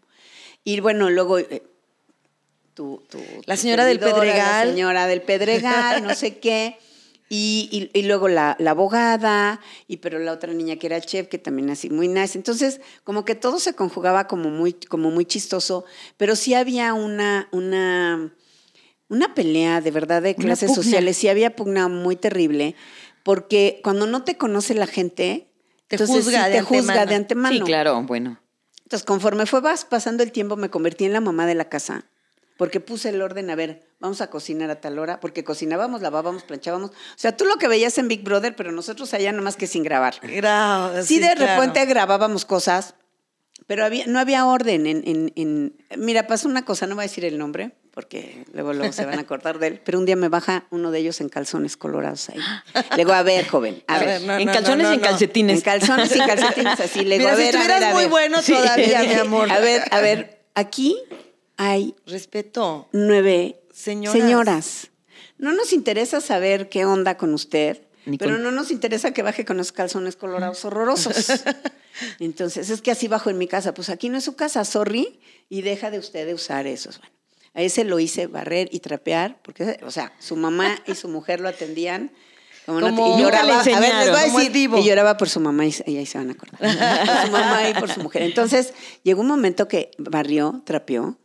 Y 0.62 0.79
bueno, 0.79 1.11
luego... 1.11 1.38
eh, 1.40 1.64
tu- 2.74 3.03
tu- 3.11 3.18
La 3.46 3.57
tu 3.57 3.62
señora 3.62 3.85
del 3.85 3.98
Pedregal. 3.98 4.68
La 4.68 4.72
señora 4.72 5.07
del 5.09 5.22
Pedregal, 5.22 6.05
no 6.05 6.14
sé 6.14 6.38
qué. 6.38 6.79
Y, 7.31 7.91
y- 7.93 7.99
y 7.99 8.03
luego 8.05 8.29
la, 8.29 8.57
la 8.59 8.71
abogada, 8.71 9.61
y 9.87 9.99
pero 9.99 10.19
la 10.19 10.33
otra 10.33 10.53
niña 10.55 10.77
que 10.77 10.87
era 10.87 11.01
chef, 11.01 11.29
que 11.29 11.38
también 11.38 11.69
así 11.71 11.91
muy 11.91 12.09
nice. 12.09 12.38
Entonces, 12.38 12.81
como 13.05 13.25
que 13.25 13.35
todo 13.35 13.59
se 13.59 13.75
conjugaba 13.75 14.27
como 14.27 14.49
muy, 14.51 14.73
como 14.73 15.11
muy 15.11 15.27
chistoso, 15.27 15.85
pero 16.17 16.37
sí 16.37 16.55
había 16.55 16.95
una, 16.95 17.49
una, 17.53 18.33
una 19.09 19.35
pelea 19.35 19.81
de 19.83 19.91
verdad 19.91 20.23
de 20.23 20.35
clases 20.37 20.75
sociales, 20.75 21.17
sí 21.19 21.29
había 21.29 21.55
pugna 21.55 21.88
muy 21.88 22.17
terrible, 22.17 22.75
porque 23.23 23.81
cuando 23.85 24.07
no 24.07 24.25
te 24.25 24.38
conoce 24.38 24.73
la 24.75 24.87
gente, 24.87 25.51
Te 25.87 25.97
entonces 25.97 26.25
juzga 26.25 26.45
sí 26.47 26.51
de 26.51 26.57
te 26.59 26.62
juzga 26.62 26.93
antemano. 27.03 27.09
de 27.11 27.14
antemano. 27.14 27.57
Sí, 27.57 27.62
claro, 27.62 28.03
bueno. 28.05 28.41
Entonces, 28.85 29.05
conforme 29.05 29.45
fue 29.45 29.61
vas- 29.61 29.85
pasando 29.85 30.23
el 30.23 30.33
tiempo, 30.33 30.57
me 30.57 30.71
convertí 30.71 31.05
en 31.05 31.12
la 31.12 31.21
mamá 31.21 31.47
de 31.47 31.55
la 31.55 31.69
casa, 31.69 32.07
porque 32.59 32.81
puse 32.81 33.09
el 33.09 33.23
orden, 33.23 33.49
a 33.51 33.55
ver, 33.55 33.87
vamos 34.01 34.21
a 34.21 34.29
cocinar 34.29 34.68
a 34.71 34.81
tal 34.81 34.99
hora, 34.99 35.21
porque 35.21 35.44
cocinábamos, 35.44 36.03
lavábamos, 36.03 36.42
planchábamos. 36.42 36.90
O 36.90 36.94
sea, 37.16 37.35
tú 37.37 37.44
lo 37.47 37.55
que 37.57 37.68
veías 37.68 37.97
en 37.99 38.09
Big 38.09 38.23
Brother, 38.25 38.55
pero 38.57 38.73
nosotros 38.73 39.14
allá 39.14 39.33
nomás 39.33 39.57
que 39.57 39.66
sin 39.66 39.85
grabar. 39.85 40.14
Gra- 40.21 41.03
Sí, 41.05 41.21
de 41.21 41.35
claro. 41.35 41.55
repente 41.62 41.87
grabábamos 41.87 42.44
cosas, 42.44 42.94
pero 43.66 43.85
había, 43.85 44.07
no 44.07 44.18
había 44.18 44.44
orden 44.44 44.87
en, 44.87 45.03
en- 45.07 45.33
en- 45.37 45.77
Mira, 45.97 46.27
pasó 46.27 46.49
una 46.49 46.64
cosa, 46.64 46.87
no 46.87 46.97
voy 46.97 47.03
a 47.05 47.07
decir 47.09 47.25
el 47.25 47.38
nombre, 47.38 47.77
porque 47.92 48.44
luego, 48.53 48.73
luego 48.73 48.92
se 48.92 49.05
van 49.07 49.18
a 49.18 49.23
acordar 49.23 49.59
de 49.61 49.66
él, 49.68 49.81
pero 49.85 49.99
un 49.99 50.07
día 50.07 50.16
me 50.16 50.29
baja 50.29 50.66
uno 50.71 50.90
de 50.90 50.99
ellos 50.99 51.21
en 51.21 51.29
calzones 51.29 51.77
colorados 51.77 52.29
ahí. 52.29 52.38
Le 52.92 52.97
digo, 52.99 53.12
a 53.12 53.23
ver, 53.23 53.47
joven, 53.47 53.83
a, 53.87 53.97
A 53.97 53.99
ver. 54.01 54.09
ver, 54.09 54.23
no, 54.23 54.37
en 54.37 54.47
no, 54.47 54.53
calzones 54.53 54.87
no, 54.87 54.92
y 54.92 54.94
en 54.97 55.01
calcetines. 55.01 55.57
En 55.59 55.62
calzones 55.62 56.14
y 56.14 56.18
calcetines 56.18 56.81
así, 56.81 57.05
le 57.05 57.18
digo, 57.18 57.31
Mira, 57.31 57.33
a 57.33 57.37
si 57.37 57.42
ver, 57.42 57.57
a 57.57 57.59
estuvieras 57.59 57.81
ver, 57.81 57.88
a 57.88 57.92
muy 57.94 58.03
ver. 58.03 58.11
bueno 58.11 58.42
Sí. 58.42 58.53
todavía, 58.53 59.03
mi 59.05 59.14
amor. 59.14 59.51
A 59.51 59.59
ver, 59.61 59.83
a 59.92 60.01
ver, 60.01 60.40
aquí 60.55 60.97
hay 61.59 61.94
Respeto. 62.07 62.88
nueve 62.92 63.61
Señoras. 63.75 64.12
señoras. 64.21 64.90
No 65.37 65.53
nos 65.53 65.73
interesa 65.73 66.21
saber 66.21 66.68
qué 66.68 66.85
onda 66.87 67.16
con 67.16 67.35
usted, 67.35 67.83
pero 68.18 68.38
no 68.38 68.51
nos 68.51 68.71
interesa 68.71 69.12
que 69.12 69.23
baje 69.23 69.44
con 69.44 69.57
los 69.59 69.73
calzones 69.73 70.16
colorados 70.16 70.64
horrorosos. 70.64 71.42
Entonces, 72.21 72.71
es 72.71 72.81
que 72.81 72.90
así 72.90 73.09
bajo 73.09 73.29
en 73.29 73.38
mi 73.38 73.47
casa. 73.47 73.75
Pues 73.75 73.90
aquí 73.90 74.09
no 74.09 74.16
es 74.18 74.25
su 74.25 74.35
casa, 74.35 74.64
sorry, 74.64 75.21
y 75.49 75.62
deja 75.62 75.90
de 75.90 75.99
usted 75.99 76.27
de 76.27 76.35
usar 76.35 76.66
esos. 76.66 76.99
Bueno, 76.99 77.14
a 77.55 77.62
ese 77.62 77.85
lo 77.85 77.99
hice 77.99 78.27
barrer 78.29 78.68
y 78.73 78.81
trapear, 78.81 79.38
porque, 79.42 79.79
o 79.85 79.90
sea, 79.90 80.12
su 80.18 80.37
mamá 80.37 80.77
y 80.87 80.94
su 80.94 81.09
mujer 81.09 81.40
lo 81.40 81.49
atendían. 81.49 82.12
Como 82.66 82.81
no 82.81 83.16
y 83.16 83.23
lloraba, 83.23 83.62
le 83.64 83.75
a 83.75 83.81
ver, 83.81 83.94
les 83.94 84.11
voy 84.11 84.21
a 84.21 84.44
decir, 84.44 84.71
y 84.77 84.85
lloraba 84.85 85.16
por 85.16 85.29
su 85.29 85.40
mamá 85.40 85.66
y, 85.66 85.75
y 85.87 85.97
ahí 85.97 86.07
se 86.07 86.18
van 86.18 86.29
a 86.29 86.33
acordar. 86.33 86.59
Por 86.61 87.27
su 87.27 87.33
mamá 87.33 87.68
y 87.68 87.75
por 87.75 87.90
su 87.90 88.01
mujer. 88.01 88.23
Entonces, 88.23 88.75
llegó 89.03 89.23
un 89.23 89.29
momento 89.29 89.68
que 89.68 89.90
barrió, 89.99 90.62
trapeó, 90.66 91.16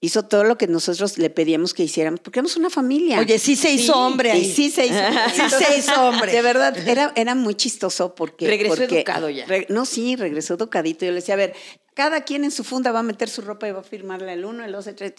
hizo 0.00 0.24
todo 0.24 0.44
lo 0.44 0.58
que 0.58 0.66
nosotros 0.66 1.18
le 1.18 1.30
pedíamos 1.30 1.72
que 1.74 1.82
hiciéramos, 1.82 2.20
porque 2.20 2.38
éramos 2.40 2.56
una 2.56 2.70
familia. 2.70 3.18
Oye, 3.18 3.38
sí 3.38 3.56
se 3.56 3.70
hizo 3.72 3.94
hombre 3.98 4.30
ahí. 4.30 4.44
Sí 4.52 4.70
se 4.70 4.86
hizo. 4.86 4.94
Sí 5.34 5.42
se 5.50 5.78
hizo 5.78 6.08
hombre. 6.08 6.32
De 6.32 6.42
verdad, 6.42 6.76
era, 6.86 7.12
era 7.16 7.34
muy 7.34 7.54
chistoso 7.54 8.14
porque... 8.14 8.46
Regresó 8.46 8.76
porque- 8.76 8.96
educado 8.98 9.30
ya. 9.30 9.46
re- 9.46 9.66
no, 9.70 9.84
sí, 9.86 10.14
regresó 10.16 10.54
educadito. 10.54 11.04
Yo 11.04 11.10
le 11.12 11.16
decía, 11.16 11.34
a 11.34 11.38
ver, 11.38 11.54
cada 11.96 12.20
quien 12.20 12.44
en 12.44 12.50
su 12.50 12.62
funda 12.62 12.92
va 12.92 12.98
a 12.98 13.02
meter 13.02 13.30
su 13.30 13.40
ropa 13.40 13.66
y 13.66 13.72
va 13.72 13.80
a 13.80 13.82
firmarla 13.82 14.34
el 14.34 14.44
uno, 14.44 14.62
el 14.66 14.72
dos, 14.72 14.86
el 14.86 14.96
tres. 14.96 15.14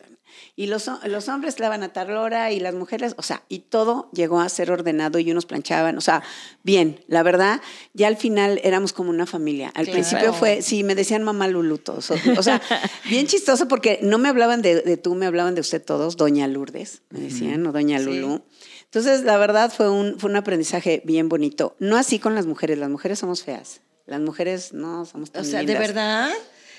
Y 0.56 0.68
los, 0.68 0.88
los 1.06 1.28
hombres 1.28 1.60
la 1.60 1.70
van 1.70 1.82
a 1.82 1.92
tal 1.92 2.16
hora 2.16 2.52
y 2.52 2.60
las 2.60 2.76
mujeres, 2.76 3.16
o 3.18 3.24
sea, 3.24 3.42
y 3.50 3.60
todo 3.60 4.12
llegó 4.14 4.40
a 4.40 4.48
ser 4.48 4.70
ordenado 4.70 5.18
y 5.18 5.32
unos 5.32 5.48
planchaban, 5.48 5.98
o 5.98 6.02
sea, 6.02 6.22
bien, 6.62 7.04
la 7.08 7.24
verdad, 7.24 7.62
ya 7.96 8.08
al 8.08 8.16
final 8.16 8.62
éramos 8.64 8.94
como 8.94 9.10
una 9.10 9.26
familia. 9.26 9.72
Al 9.74 9.88
principio 9.88 10.34
fue, 10.34 10.62
sí, 10.62 10.84
me 10.84 10.94
decían 10.94 11.24
mamá 11.24 11.48
Lulu 11.48 11.80
todos. 11.80 12.12
O, 12.12 12.44
sea, 12.44 12.62
bien 13.10 13.26
chistoso 13.26 13.68
porque 13.68 13.98
no 14.04 14.20
me 14.20 14.30
hablaban 14.30 14.62
de, 14.62 14.82
de 14.82 14.98
tú, 14.98 15.16
me 15.16 15.26
hablaban 15.26 15.56
de 15.56 15.62
usted 15.62 15.84
todos, 15.84 16.16
doña 16.16 16.48
Lourdes, 16.48 17.02
me 17.10 17.22
decían, 17.22 17.66
o 17.66 17.72
doña 17.72 17.98
Sí. 17.98 18.06
Lulu. 18.06 18.44
Entonces, 18.84 19.24
la 19.24 19.38
verdad 19.38 19.74
fue 19.76 19.90
un, 19.90 20.20
fue 20.20 20.30
un 20.30 20.36
aprendizaje 20.36 21.02
bien 21.06 21.28
bonito. 21.28 21.76
No 21.80 21.98
así 21.98 22.20
con 22.20 22.36
las 22.36 22.46
mujeres, 22.46 22.78
las 22.78 22.92
mujeres 22.92 23.18
somos 23.18 23.44
feas. 23.44 23.82
Las 24.06 24.22
mujeres 24.22 24.74
no 24.74 25.06
somos 25.06 25.32
tan 25.32 25.42
O 25.42 25.46
sea, 25.46 25.64
¿de 25.64 25.74
verdad? 25.74 26.30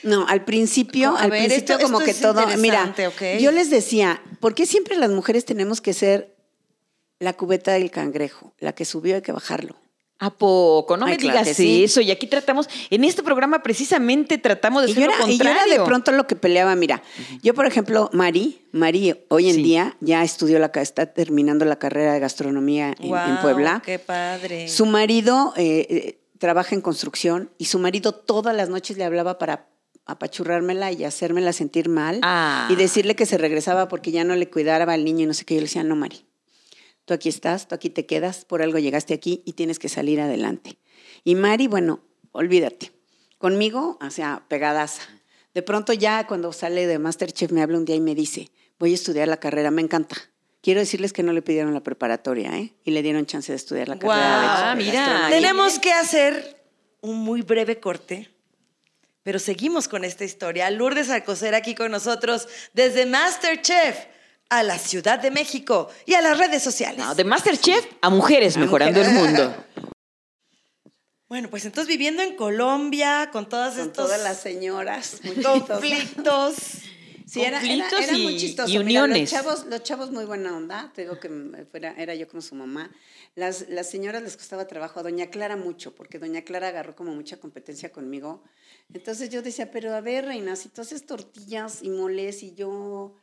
No, 0.03 0.27
al 0.29 0.45
principio, 0.45 1.17
A 1.17 1.23
al 1.23 1.31
ver, 1.31 1.47
principio 1.47 1.75
esto- 1.77 1.87
como 1.87 1.99
esto 2.01 2.05
que 2.05 2.11
es 2.13 2.21
todo, 2.21 2.47
mira, 2.59 2.95
yo 3.41 3.51
les 3.53 3.71
decía, 3.71 4.23
¿por 4.41 4.55
qué 4.55 4.67
siempre 4.67 4.97
las 4.97 5.11
mujeres 5.11 5.45
tenemos 5.45 5.81
que 5.81 5.93
ser 5.93 6.35
la 7.19 7.33
cubeta 7.33 7.73
del 7.73 7.91
cangrejo? 7.91 8.53
La 8.59 8.75
que 8.75 8.85
subió 8.85 9.17
hay 9.17 9.23
que 9.23 9.33
bajarlo. 9.33 9.77
¿A 10.21 10.31
poco? 10.31 10.97
No 10.97 11.07
Ay, 11.07 11.13
me 11.13 11.17
claro 11.19 11.39
digas 11.45 11.57
sí. 11.57 11.85
eso. 11.85 12.01
Y 12.01 12.11
aquí 12.11 12.27
tratamos, 12.27 12.69
en 12.91 13.05
este 13.05 13.23
programa 13.23 13.63
precisamente 13.63 14.37
tratamos 14.37 14.83
de 14.83 14.89
Y 14.89 14.93
hacer 14.93 15.05
yo, 15.05 15.11
lo 15.11 15.15
era, 15.15 15.25
y 15.33 15.37
yo 15.39 15.43
era 15.45 15.53
contrario. 15.53 15.79
de 15.81 15.87
pronto 15.87 16.11
lo 16.11 16.27
que 16.27 16.35
peleaba, 16.35 16.75
mira, 16.75 17.05
yo 17.41 17.55
por 17.55 17.67
ejemplo, 17.67 18.11
Mari, 18.13 18.61
Mari 18.73 19.15
hoy 19.29 19.49
en 19.49 19.55
Sí. 19.55 19.63
día 19.63 19.97
ya 20.01 20.25
estudió 20.25 20.59
la, 20.59 20.73
está 20.75 21.07
terminando 21.07 21.65
la 21.65 21.79
carrera 21.79 22.15
de 22.15 22.19
gastronomía 22.19 22.97
en, 22.99 23.37
Puebla. 23.43 23.81
Qué 23.87 24.01
padre. 24.01 24.67
Su 24.69 24.87
marido 24.87 25.55
eh, 25.57 25.87
eh, 25.89 26.19
trabaja 26.39 26.75
en 26.75 26.81
construcción 26.81 27.51
y 27.57 27.67
su 27.67 27.79
marido 27.79 28.11
todas 28.13 28.57
las 28.57 28.69
noches 28.69 28.97
le 28.99 29.05
hablaba 29.05 29.39
para 29.39 29.67
apachurrármela 30.09 30.91
y 30.93 31.05
hacérmela 31.05 31.53
sentir 31.53 31.89
mal 31.89 32.21
Ah. 32.23 32.67
y 32.71 32.75
decirle 32.77 33.15
que 33.15 33.27
se 33.27 33.39
regresaba 33.39 33.89
porque 33.89 34.11
ya 34.11 34.25
no 34.25 34.35
le 34.35 34.51
cuidaba 34.51 34.93
al 34.93 35.05
niño 35.05 35.25
y 35.25 35.27
no 35.27 35.35
sé 35.35 35.45
qué. 35.45 35.55
Yo 35.55 35.61
le 35.61 35.67
decía, 35.67 35.85
no, 35.85 35.95
Mari, 35.97 36.25
tú 37.05 37.15
aquí 37.15 37.29
estás, 37.29 37.69
tú 37.69 37.75
aquí 37.75 37.91
te 37.91 38.07
quedas, 38.07 38.45
por 38.45 38.63
algo 38.63 38.79
llegaste 38.79 39.15
aquí 39.15 39.43
y 39.45 39.53
tienes 39.53 39.79
que 39.79 39.89
salir 39.89 40.21
adelante. 40.21 40.79
Y 41.25 41.35
Mari, 41.35 41.67
bueno, 41.69 42.01
olvídate. 42.33 42.93
Conmigo, 43.39 43.99
o 44.01 44.11
sea, 44.11 44.43
pegadaza. 44.49 45.03
De 45.55 45.63
pronto 45.63 45.93
ya 45.93 46.27
cuando 46.27 46.53
sale 46.53 46.87
de 46.87 46.99
Masterchef 46.99 47.53
me 47.53 47.63
habla 47.63 47.79
un 47.79 47.85
día 47.85 47.97
y 47.97 48.01
me 48.01 48.15
dice, 48.15 48.51
voy 48.79 48.93
a 48.93 48.95
estudiar 48.95 49.29
la 49.29 49.39
carrera, 49.39 49.71
me 49.71 49.83
encanta. 49.83 50.17
Quiero 50.61 50.81
decirles 50.81 51.13
que 51.13 51.23
no 51.23 51.33
le 51.33 51.41
pidieron 51.41 51.73
la 51.73 51.83
preparatoria, 51.83 52.57
¿eh? 52.59 52.75
Y 52.85 52.91
le 52.91 53.03
dieron 53.03 53.27
chance 53.27 53.53
de 53.53 53.57
estudiar 53.57 53.89
la 53.89 53.99
carrera. 53.99 54.75
de 54.75 54.85
mira. 54.85 55.27
Tenemos 55.31 55.79
que 55.79 55.93
hacer 55.93 56.65
un 57.01 57.19
muy 57.19 57.43
breve 57.43 57.79
corte, 57.79 58.29
pero 59.29 59.39
seguimos 59.39 59.89
con 59.89 60.07
esta 60.07 60.25
historia. 60.25 60.71
Lourdes 60.71 61.11
Alcocer 61.11 61.55
aquí 61.55 61.75
con 61.75 61.91
nosotros 61.91 62.49
desde 62.73 63.05
Masterchef 63.05 64.07
a 64.49 64.63
la 64.63 64.79
Ciudad 64.79 65.19
de 65.19 65.31
México 65.31 65.91
y 66.07 66.15
a 66.15 66.23
las 66.23 66.39
redes 66.39 66.63
sociales. 66.63 66.99
No, 66.99 67.15
de 67.15 67.25
Masterchef 67.25 67.85
a 68.01 68.09
mujeres 68.09 68.57
mejorando 68.57 69.03
el 69.03 69.11
mundo. 69.11 69.55
Bueno, 71.29 71.51
pues 71.51 71.67
entonces 71.67 71.89
viviendo 71.89 72.23
en 72.23 72.37
Colombia 72.37 73.29
con 73.31 73.51
todas 73.51 73.75
Con 73.75 73.89
estos 73.89 74.07
todas 74.07 74.23
las 74.23 74.41
señoras. 74.41 75.21
conflictos. 75.45 76.57
Sí, 77.29 77.43
era, 77.43 77.61
era- 77.63 77.89
era 78.03 78.13
muy 78.19 78.35
y- 78.35 78.39
chistoso. 78.39 78.69
y 78.73 78.79
Mira, 78.79 79.03
uniones. 79.05 79.21
los, 79.21 79.31
chavos, 79.43 79.67
los 79.67 79.83
chavos 79.83 80.11
muy 80.11 80.25
buena 80.25 80.57
onda. 80.57 80.91
Te 80.95 81.03
digo 81.03 81.21
que 81.21 81.29
fuera, 81.71 81.95
era 81.99 82.15
yo 82.15 82.27
como 82.27 82.41
su 82.41 82.55
mamá. 82.55 82.91
Las, 83.35 83.69
las 83.69 83.91
señoras 83.91 84.23
les 84.23 84.37
costaba 84.37 84.67
trabajo. 84.67 85.01
A 85.01 85.03
Doña 85.03 85.29
Clara 85.31 85.57
mucho, 85.57 85.95
porque 85.95 86.19
Doña 86.19 86.43
Clara 86.43 86.69
agarró 86.69 86.97
como 86.97 87.15
mucha 87.15 87.37
competencia 87.39 87.91
conmigo. 87.93 88.43
Entonces 88.93 89.29
yo 89.31 89.43
decía, 89.43 89.71
pero 89.71 89.95
a 89.95 90.01
ver, 90.01 90.25
reina, 90.25 90.57
si 90.57 90.69
tú 90.71 90.81
haces 90.81 91.05
tortillas 91.07 91.83
y 91.83 91.91
moles 91.91 92.43
y 92.43 92.55
yo... 92.55 93.15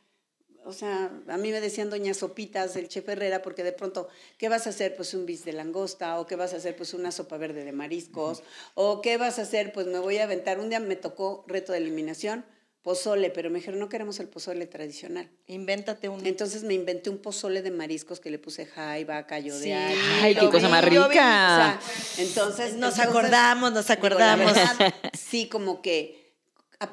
O 0.68 0.72
sea, 0.72 1.12
a 1.28 1.36
mí 1.36 1.52
me 1.52 1.60
decían 1.60 1.90
doña 1.90 2.12
Sopitas, 2.12 2.74
el 2.74 2.88
chef 2.88 3.08
Herrera, 3.08 3.40
porque 3.40 3.62
de 3.62 3.70
pronto, 3.70 4.08
¿qué 4.36 4.48
vas 4.48 4.66
a 4.66 4.70
hacer? 4.70 4.96
Pues 4.96 5.14
un 5.14 5.24
bis 5.24 5.44
de 5.44 5.52
langosta, 5.52 6.18
o 6.18 6.26
¿qué 6.26 6.34
vas 6.34 6.54
a 6.54 6.56
hacer? 6.56 6.74
Pues 6.74 6.92
una 6.92 7.12
sopa 7.12 7.36
verde 7.36 7.64
de 7.64 7.70
mariscos, 7.70 8.42
o 8.74 9.00
¿qué 9.00 9.16
vas 9.16 9.38
a 9.38 9.42
hacer? 9.42 9.72
Pues 9.72 9.86
me 9.86 10.00
voy 10.00 10.16
a 10.18 10.24
aventar. 10.24 10.58
Un 10.58 10.68
día 10.68 10.80
me 10.80 10.96
tocó 10.96 11.44
reto 11.46 11.70
de 11.70 11.78
eliminación, 11.78 12.44
pozole, 12.86 13.30
pero 13.30 13.50
me 13.50 13.58
dijeron, 13.58 13.80
no 13.80 13.88
queremos 13.88 14.20
el 14.20 14.28
pozole 14.28 14.64
tradicional. 14.68 15.28
Invéntate 15.48 16.08
un 16.08 16.24
Entonces 16.24 16.62
me 16.62 16.72
inventé 16.72 17.10
un 17.10 17.18
pozole 17.18 17.60
de 17.60 17.72
mariscos 17.72 18.20
que 18.20 18.30
le 18.30 18.38
puse 18.38 18.64
jaiba, 18.64 19.26
callo 19.26 19.58
de. 19.58 19.74
Ay, 19.74 20.36
qué 20.36 20.48
cosa 20.48 20.66
vi, 20.68 20.70
más 20.72 20.84
yo 20.84 20.90
vi. 20.90 20.96
O 20.98 21.08
rica. 21.08 21.18
sea, 21.18 21.80
entonces... 22.18 22.74
Nos 22.74 22.92
entonces, 22.94 23.00
acordamos, 23.06 23.72
nos 23.72 23.88
la 23.88 23.94
acordamos. 23.96 24.54
verdad, 24.54 24.94
sí, 25.18 25.48
como 25.48 25.82
que 25.82 26.32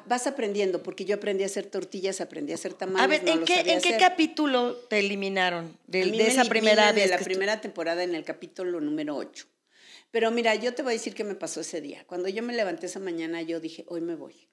vas 0.06 0.26
aprendiendo, 0.26 0.82
porque 0.82 1.04
yo 1.04 1.14
aprendí 1.14 1.44
a 1.44 1.46
hacer 1.46 1.66
tortillas, 1.66 2.20
aprendí 2.20 2.50
a 2.50 2.56
hacer 2.56 2.74
tamales. 2.74 3.04
A 3.04 3.06
ver, 3.06 3.22
no 3.22 3.30
¿en 3.30 3.44
qué, 3.44 3.58
sabía 3.58 3.74
¿en 3.74 3.80
qué 3.80 3.88
hacer. 3.94 4.00
capítulo 4.00 4.74
te 4.88 4.98
eliminaron 4.98 5.78
de, 5.86 6.02
A 6.02 6.06
mí 6.06 6.18
de 6.18 6.24
me 6.24 6.28
esa 6.28 6.44
primera 6.46 6.92
de 6.92 7.02
vez? 7.02 7.10
la 7.10 7.18
que 7.18 7.22
estu- 7.22 7.26
primera 7.26 7.60
temporada 7.60 8.02
en 8.02 8.16
el 8.16 8.24
capítulo 8.24 8.80
número 8.80 9.14
8. 9.14 9.46
Pero 10.10 10.32
mira, 10.32 10.56
yo 10.56 10.74
te 10.74 10.82
voy 10.82 10.90
a 10.90 10.94
decir 10.94 11.14
qué 11.14 11.22
me 11.22 11.36
pasó 11.36 11.60
ese 11.60 11.80
día. 11.80 12.02
Cuando 12.08 12.28
yo 12.28 12.42
me 12.42 12.52
levanté 12.52 12.86
esa 12.86 12.98
mañana, 12.98 13.42
yo 13.42 13.60
dije, 13.60 13.84
hoy 13.86 14.00
me 14.00 14.16
voy. 14.16 14.48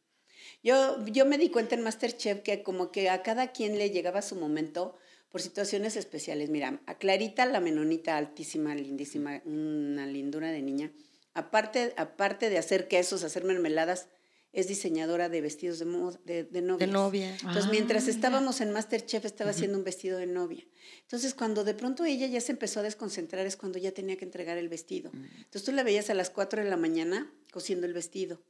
Yo, 0.64 1.04
yo 1.06 1.26
me 1.26 1.38
di 1.38 1.50
cuenta 1.50 1.76
en 1.76 1.82
Masterchef 1.82 2.42
que 2.42 2.62
como 2.64 2.92
que 2.92 3.10
a 3.10 3.24
cada 3.24 3.52
quien 3.52 3.78
le 3.78 3.90
llegaba 3.90 4.22
su 4.22 4.36
momento 4.36 4.96
por 5.32 5.42
situaciones 5.42 5.96
especiales. 5.96 6.50
Mira, 6.50 6.82
a 6.86 6.98
Clarita, 6.98 7.46
la 7.46 7.60
menonita 7.60 8.18
altísima, 8.18 8.76
lindísima, 8.76 9.42
una 9.46 10.06
lindura 10.06 10.52
de 10.52 10.62
niña, 10.62 10.92
aparte, 11.34 11.94
aparte 11.98 12.50
de 12.50 12.58
hacer 12.58 12.88
quesos, 12.88 13.24
hacer 13.24 13.44
mermeladas, 13.44 14.08
es 14.54 14.68
diseñadora 14.68 15.30
de 15.30 15.40
vestidos 15.40 15.80
de, 15.80 15.86
moda, 15.86 16.20
de, 16.26 16.44
de 16.44 16.62
novias. 16.62 16.80
De 16.90 16.94
novia. 16.94 17.32
Entonces, 17.36 17.64
Ah, 17.68 17.70
mientras 17.72 18.04
mira. 18.04 18.16
estábamos 18.16 18.60
en 18.60 18.72
Masterchef, 18.72 19.24
estaba 19.24 19.52
haciendo 19.52 19.78
un 19.78 19.86
vestido 19.86 20.18
de 20.18 20.28
novia. 20.28 20.66
Entonces, 21.04 21.34
cuando 21.34 21.64
de 21.64 21.74
pronto 21.74 22.04
ella 22.04 22.28
ya 22.28 22.42
se 22.42 22.52
empezó 22.52 22.82
a 22.82 22.84
desconcentrar, 22.84 23.46
es 23.46 23.56
cuando 23.56 23.80
ya 23.80 23.94
tenía 23.94 24.18
que 24.18 24.26
entregar 24.26 24.58
el 24.58 24.68
vestido. 24.68 25.10
Entonces, 25.14 25.64
tú 25.64 25.72
la 25.72 25.84
veías 25.84 26.10
a 26.10 26.14
las 26.16 26.30
4 26.30 26.62
de 26.66 26.70
la 26.70 26.76
mañana 26.76 27.32
cosiendo 27.54 27.88
el 27.88 27.94
vestido. 27.94 28.42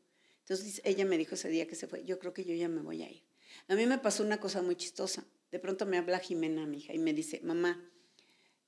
Entonces, 0.52 0.82
ella 0.84 1.06
me 1.06 1.18
dijo 1.18 1.36
ese 1.36 1.48
día 1.48 1.66
que 1.66 1.76
se 1.76 1.88
fue, 1.88 2.04
yo 2.04 2.20
creo 2.20 2.34
que 2.34 2.44
yo 2.44 2.54
ya 2.54 2.68
me 2.68 2.82
voy 2.82 3.04
a 3.04 3.10
ir. 3.10 3.24
A 3.70 3.76
mí 3.76 3.86
me 3.86 3.98
pasó 4.00 4.22
una 4.22 4.42
cosa 4.42 4.62
muy 4.62 4.76
chistosa. 4.76 5.24
De 5.50 5.60
pronto 5.60 5.86
me 5.86 5.98
habla 5.98 6.20
Jimena, 6.20 6.66
mi 6.66 6.80
hija, 6.80 6.94
y 6.94 7.00
me 7.00 7.14
dice, 7.14 7.40
mamá, 7.42 7.82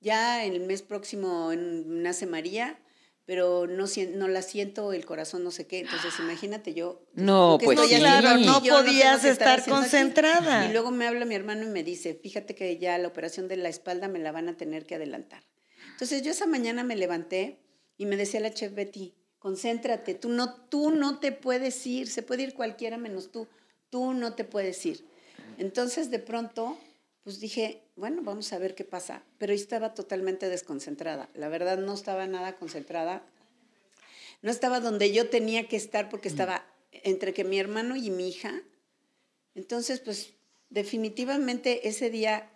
ya 0.00 0.46
el 0.46 0.60
mes 0.60 0.80
próximo 0.80 1.52
nace 1.54 2.24
María, 2.24 2.80
pero 3.26 3.66
no, 3.66 4.28
la 4.28 4.40
siento, 4.40 4.94
el 4.94 5.04
corazón 5.04 5.44
no 5.44 5.50
sé 5.50 5.66
qué. 5.66 5.80
Entonces, 5.80 6.14
imagínate 6.20 6.72
yo. 6.72 7.04
No, 7.12 7.58
pues 7.62 7.78
sí. 7.78 7.96
Claro, 7.96 8.38
no 8.38 8.62
yo 8.62 8.76
podías 8.76 9.22
estar 9.22 9.60
aquí. 9.60 9.68
concentrada. 9.68 10.66
Y 10.66 10.72
luego 10.72 10.90
me 10.90 11.06
habla 11.06 11.26
mi 11.26 11.34
hermano 11.34 11.64
y 11.64 11.68
me 11.68 11.82
dice, 11.82 12.14
fíjate 12.14 12.54
que 12.54 12.78
ya 12.78 12.96
la 12.96 13.08
operación 13.08 13.46
de 13.46 13.58
la 13.58 13.68
espalda 13.68 14.08
me 14.08 14.20
la 14.20 14.32
van 14.32 14.48
a 14.48 14.56
tener 14.56 14.86
que 14.86 14.94
adelantar. 14.94 15.42
Entonces 15.90 16.22
yo 16.22 16.30
esa 16.30 16.46
mañana 16.46 16.82
me 16.82 16.96
levanté 16.96 17.60
y 17.98 18.06
me 18.06 18.16
decía 18.16 18.40
la 18.40 18.54
chef 18.54 18.72
Betty, 18.72 19.14
concéntrate, 19.44 20.14
tú 20.14 20.30
no, 20.30 20.54
tú 20.54 20.90
no 20.90 21.18
te 21.18 21.30
puedes 21.30 21.86
ir, 21.86 22.08
se 22.08 22.22
puede 22.22 22.44
ir 22.44 22.54
cualquiera 22.54 22.96
menos 22.96 23.30
tú, 23.30 23.46
tú 23.90 24.14
no 24.14 24.32
te 24.32 24.42
puedes 24.42 24.86
ir. 24.86 25.04
Entonces 25.58 26.10
de 26.10 26.18
pronto, 26.18 26.78
pues 27.24 27.40
dije, 27.40 27.82
bueno, 27.94 28.22
vamos 28.22 28.54
a 28.54 28.58
ver 28.58 28.74
qué 28.74 28.84
pasa. 28.84 29.22
Pero 29.36 29.52
yo 29.52 29.60
estaba 29.60 29.92
totalmente 29.92 30.48
desconcentrada, 30.48 31.28
la 31.34 31.50
verdad 31.50 31.76
no 31.76 31.92
estaba 31.92 32.26
nada 32.26 32.56
concentrada. 32.56 33.22
No 34.40 34.50
estaba 34.50 34.80
donde 34.80 35.12
yo 35.12 35.28
tenía 35.28 35.68
que 35.68 35.76
estar 35.76 36.08
porque 36.08 36.28
estaba 36.28 36.64
entre 36.90 37.34
que 37.34 37.44
mi 37.44 37.58
hermano 37.58 37.96
y 37.96 38.08
mi 38.08 38.30
hija. 38.30 38.62
Entonces, 39.54 40.00
pues 40.00 40.32
definitivamente 40.70 41.86
ese 41.86 42.08
día, 42.08 42.50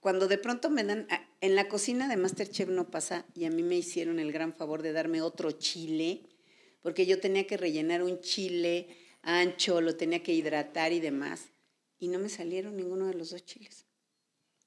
cuando 0.00 0.26
de 0.26 0.38
pronto 0.38 0.70
me 0.70 0.82
dan, 0.82 1.06
en 1.40 1.54
la 1.54 1.68
cocina 1.68 2.08
de 2.08 2.16
Masterchef 2.16 2.68
no 2.68 2.90
pasa 2.90 3.26
y 3.32 3.44
a 3.44 3.50
mí 3.50 3.62
me 3.62 3.76
hicieron 3.76 4.18
el 4.18 4.32
gran 4.32 4.52
favor 4.52 4.82
de 4.82 4.92
darme 4.92 5.22
otro 5.22 5.52
chile, 5.52 6.22
porque 6.82 7.06
yo 7.06 7.18
tenía 7.20 7.46
que 7.46 7.56
rellenar 7.56 8.02
un 8.02 8.20
chile 8.20 8.88
ancho, 9.22 9.80
lo 9.80 9.96
tenía 9.96 10.22
que 10.22 10.32
hidratar 10.34 10.92
y 10.92 11.00
demás, 11.00 11.42
y 11.98 12.08
no 12.08 12.18
me 12.18 12.28
salieron 12.28 12.76
ninguno 12.76 13.06
de 13.06 13.14
los 13.14 13.30
dos 13.30 13.44
chiles. 13.44 13.84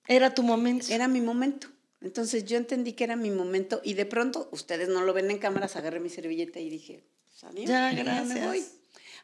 Era 0.08 0.34
tu 0.34 0.44
momento. 0.44 0.88
Era 0.90 1.08
mi 1.08 1.20
momento. 1.22 1.68
Entonces 2.02 2.46
yo 2.46 2.58
entendí 2.58 2.94
que 2.94 3.04
era 3.04 3.16
mi 3.16 3.32
momento 3.32 3.82
y 3.84 3.96
de 3.96 4.06
pronto, 4.06 4.48
ustedes 4.52 4.88
no 4.90 5.02
lo 5.04 5.14
ven 5.14 5.32
en 5.32 5.40
cámaras, 5.40 5.76
agarré 5.76 6.00
mi 6.00 6.10
servilleta 6.10 6.60
y 6.60 6.70
dije, 6.70 7.04
pues, 7.24 7.44
adiós, 7.44 7.68
Ya, 7.70 7.92
me 7.92 8.04
gracias. 8.04 8.46
voy. 8.46 8.64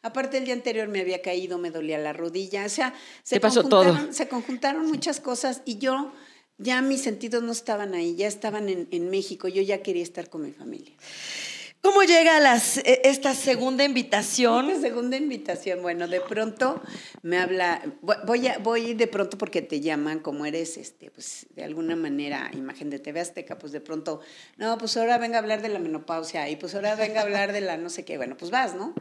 Aparte 0.02 0.38
el 0.40 0.46
día 0.46 0.56
anterior 0.56 0.88
me 0.88 1.00
había 1.02 1.22
caído, 1.22 1.60
me 1.60 1.70
dolía 1.70 2.00
la 2.00 2.12
rodilla, 2.12 2.66
o 2.66 2.70
sea, 2.70 2.94
se 3.24 3.40
pasó 3.40 3.64
todo. 3.70 3.84
conjuntaron- 3.94 4.14
Se 4.14 4.28
conjuntaron 4.28 4.86
muchas 4.88 5.20
cosas 5.20 5.62
y 5.64 5.78
yo 5.78 6.12
ya 6.58 6.82
mis 6.82 7.02
sentidos 7.02 7.44
no 7.44 7.52
estaban 7.52 7.94
ahí, 7.94 8.16
ya 8.16 8.28
estaban 8.28 8.68
en, 8.68 8.88
en 8.90 9.10
México, 9.12 9.48
yo 9.48 9.62
ya 9.62 9.84
quería 9.84 10.02
estar 10.04 10.30
con 10.32 10.42
mi 10.42 10.52
familia. 10.52 10.92
¿Cómo 11.82 12.04
llega 12.04 12.40
las, 12.40 12.78
eh, 12.78 13.02
esta 13.06 13.34
segunda 13.34 13.84
invitación? 13.84 14.66
Una 14.66 14.80
segunda 14.80 15.18
invitación, 15.18 15.82
bueno, 15.82 16.08
de 16.08 16.22
pronto 16.22 16.80
me 17.24 17.40
habla, 17.40 17.82
vo- 18.04 18.24
voy 18.28 18.48
a, 18.48 18.60
voy 18.60 18.94
de 18.94 19.08
pronto 19.08 19.38
porque 19.40 19.64
te 19.64 19.80
llaman 19.82 20.20
como 20.20 20.46
eres, 20.46 20.78
este, 20.78 21.10
pues 21.10 21.48
de 21.56 21.64
alguna 21.64 21.96
manera, 21.96 22.52
imagen 22.54 22.92
de 22.92 23.00
TV 23.00 23.20
Azteca, 23.20 23.58
pues 23.58 23.72
de 23.72 23.82
pronto, 23.82 24.22
no, 24.58 24.78
pues 24.78 24.96
ahora 24.96 25.18
venga 25.18 25.38
a 25.38 25.42
hablar 25.42 25.64
de 25.64 25.70
la 25.70 25.80
menopausia 25.80 26.48
y 26.50 26.56
pues 26.56 26.76
ahora 26.76 26.96
venga 26.96 27.22
a 27.22 27.24
hablar 27.24 27.52
de 27.52 27.62
la 27.62 27.78
no 27.78 27.90
sé 27.90 28.06
qué, 28.06 28.18
bueno, 28.18 28.38
pues 28.38 28.52
vas, 28.52 28.76
¿no? 28.76 28.94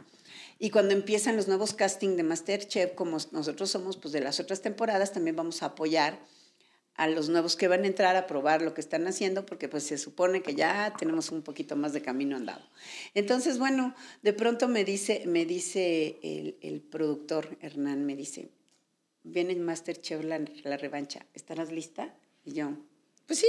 Y 0.57 0.71
cuando 0.71 0.93
empiezan 0.93 1.35
los 1.35 1.47
nuevos 1.47 1.73
casting 1.73 2.15
de 2.17 2.23
Masterchef, 2.23 2.93
como 2.95 3.17
nosotros 3.31 3.69
somos 3.69 3.97
pues 3.97 4.11
de 4.11 4.21
las 4.21 4.39
otras 4.39 4.61
temporadas, 4.63 5.11
también 5.11 5.35
vamos 5.35 5.61
a 5.61 5.67
apoyar 5.67 6.17
a 6.95 7.07
los 7.07 7.29
nuevos 7.29 7.55
que 7.55 7.67
van 7.67 7.83
a 7.83 7.87
entrar 7.87 8.15
a 8.15 8.27
probar 8.27 8.61
lo 8.61 8.73
que 8.73 8.81
están 8.81 9.07
haciendo, 9.07 9.45
porque 9.45 9.69
pues 9.69 9.83
se 9.83 9.97
supone 9.97 10.41
que 10.41 10.55
ya 10.55 10.93
tenemos 10.97 11.31
un 11.31 11.41
poquito 11.41 11.75
más 11.75 11.93
de 11.93 12.01
camino 12.01 12.35
andado. 12.35 12.61
Entonces, 13.13 13.57
bueno, 13.57 13.95
de 14.21 14.33
pronto 14.33 14.67
me 14.67 14.83
dice, 14.83 15.23
me 15.25 15.45
dice 15.45 16.19
el, 16.21 16.57
el 16.61 16.81
productor 16.81 17.57
Hernán, 17.61 18.05
me 18.05 18.15
dice, 18.15 18.49
viene 19.23 19.55
Masterchef 19.55 20.23
la, 20.23 20.39
la 20.63 20.77
revancha, 20.77 21.25
¿estarás 21.33 21.71
lista? 21.71 22.13
Y 22.43 22.53
yo, 22.53 22.71
Pues 23.27 23.39
sí. 23.39 23.47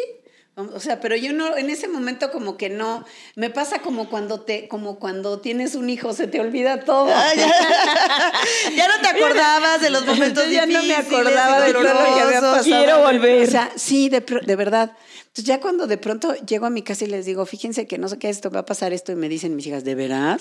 O 0.54 0.80
sea, 0.80 1.00
pero 1.00 1.16
yo 1.16 1.32
no, 1.32 1.56
en 1.56 1.70
ese 1.70 1.88
momento 1.88 2.30
como 2.30 2.58
que 2.58 2.68
no, 2.68 3.06
me 3.36 3.48
pasa 3.48 3.78
como 3.78 4.10
cuando 4.10 4.42
te, 4.42 4.68
como 4.68 4.98
cuando 4.98 5.40
tienes 5.40 5.74
un 5.74 5.88
hijo, 5.88 6.12
se 6.12 6.26
te 6.26 6.40
olvida 6.40 6.84
todo. 6.84 7.08
Ah, 7.10 7.34
ya. 7.34 7.50
Ya 8.76 8.86
no 8.88 9.00
te 9.00 9.08
acordabas 9.08 9.80
de 9.80 9.90
los 9.90 10.04
momentos 10.04 10.44
Entonces 10.44 10.54
ya 10.54 10.66
no 10.66 10.82
me 10.82 10.96
difíciles 10.96 11.06
acordaba 11.06 11.60
de 11.60 11.72
todo 11.72 11.82
lo 11.82 11.88
que 11.88 12.20
había 12.20 12.40
pasado. 12.40 12.64
Quiero 12.64 13.02
volver. 13.02 13.48
O 13.48 13.50
sea, 13.50 13.70
sí, 13.76 14.10
de, 14.10 14.20
de 14.20 14.56
verdad. 14.56 14.92
Entonces 15.18 15.44
ya 15.44 15.60
cuando 15.60 15.86
de 15.86 15.96
pronto 15.96 16.34
llego 16.34 16.66
a 16.66 16.70
mi 16.70 16.82
casa 16.82 17.04
y 17.04 17.08
les 17.08 17.24
digo, 17.24 17.46
fíjense 17.46 17.86
que 17.86 17.96
no 17.96 18.08
sé 18.08 18.18
qué 18.18 18.28
esto, 18.28 18.50
va 18.50 18.60
a 18.60 18.66
pasar 18.66 18.92
esto, 18.92 19.12
y 19.12 19.16
me 19.16 19.30
dicen 19.30 19.56
mis 19.56 19.66
hijas, 19.66 19.84
¿de 19.84 19.94
verdad? 19.94 20.38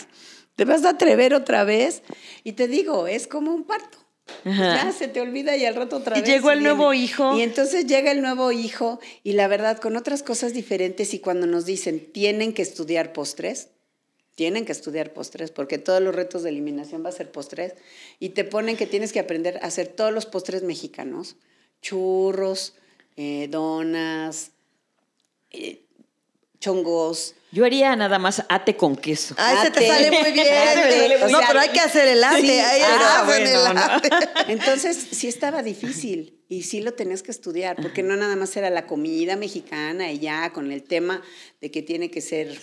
¿Te 0.57 0.65
vas 0.65 0.83
a 0.83 0.89
atrever 0.89 1.33
otra 1.33 1.63
vez? 1.63 2.03
Y 2.43 2.53
te 2.53 2.67
digo, 2.67 3.07
es 3.07 3.27
como 3.27 3.53
un 3.53 3.63
parto. 3.63 4.00
Ajá. 4.45 4.75
Ya 4.85 4.91
se 4.91 5.07
te 5.07 5.21
olvida 5.21 5.55
y 5.57 5.65
al 5.65 5.75
rato 5.75 5.97
otra 5.97 6.17
Y 6.17 6.21
vez. 6.21 6.29
llegó 6.29 6.51
el 6.51 6.63
nuevo 6.63 6.93
hijo. 6.93 7.37
Y 7.37 7.41
entonces 7.41 7.85
llega 7.87 8.11
el 8.11 8.21
nuevo 8.21 8.51
hijo 8.51 8.99
y 9.23 9.33
la 9.33 9.47
verdad 9.47 9.79
con 9.79 9.95
otras 9.97 10.23
cosas 10.23 10.53
diferentes 10.53 11.13
y 11.13 11.19
cuando 11.19 11.47
nos 11.47 11.65
dicen, 11.65 12.11
tienen 12.11 12.53
que 12.53 12.61
estudiar 12.61 13.13
postres, 13.13 13.69
tienen 14.35 14.65
que 14.65 14.71
estudiar 14.71 15.13
postres 15.13 15.51
porque 15.51 15.77
todos 15.77 16.01
los 16.01 16.15
retos 16.15 16.43
de 16.43 16.49
eliminación 16.49 17.03
va 17.05 17.09
a 17.09 17.13
ser 17.13 17.31
postres 17.31 17.73
y 18.19 18.29
te 18.29 18.43
ponen 18.43 18.77
que 18.77 18.87
tienes 18.87 19.11
que 19.13 19.19
aprender 19.19 19.57
a 19.57 19.67
hacer 19.67 19.87
todos 19.87 20.11
los 20.13 20.25
postres 20.25 20.63
mexicanos, 20.63 21.35
churros, 21.81 22.75
eh, 23.17 23.47
donas, 23.49 24.51
eh, 25.51 25.81
chongos. 26.61 27.35
Yo 27.51 27.65
haría 27.65 27.93
nada 27.97 28.17
más 28.17 28.43
ate 28.47 28.77
con 28.77 28.95
queso. 28.95 29.35
Ay, 29.37 29.57
se 29.63 29.71
te 29.71 29.79
Ate. 29.79 29.87
sale 29.89 30.21
muy 30.21 30.31
bien. 30.31 30.47
Ate. 30.77 31.29
No, 31.29 31.39
pero 31.45 31.59
hay 31.59 31.69
que 31.69 31.81
hacer 31.81 32.07
el 32.07 32.23
arte. 32.23 32.39
sí, 32.41 32.49
ahí 32.51 32.81
ah, 32.85 33.19
el 33.19 33.25
bueno, 33.25 33.73
no. 33.73 33.79
arte. 33.81 34.09
Entonces 34.47 34.97
sí 35.11 35.27
estaba 35.27 35.61
difícil 35.61 36.39
y 36.47 36.63
sí 36.63 36.79
lo 36.79 36.93
tenías 36.93 37.23
que 37.23 37.31
estudiar 37.31 37.75
porque 37.81 38.03
no 38.03 38.15
nada 38.15 38.37
más 38.37 38.55
era 38.55 38.69
la 38.69 38.87
comida 38.87 39.35
mexicana 39.35 40.09
y 40.13 40.19
ya 40.19 40.53
con 40.53 40.71
el 40.71 40.83
tema 40.83 41.21
de 41.59 41.71
que 41.71 41.81
tiene 41.81 42.09
que 42.09 42.21
ser 42.21 42.57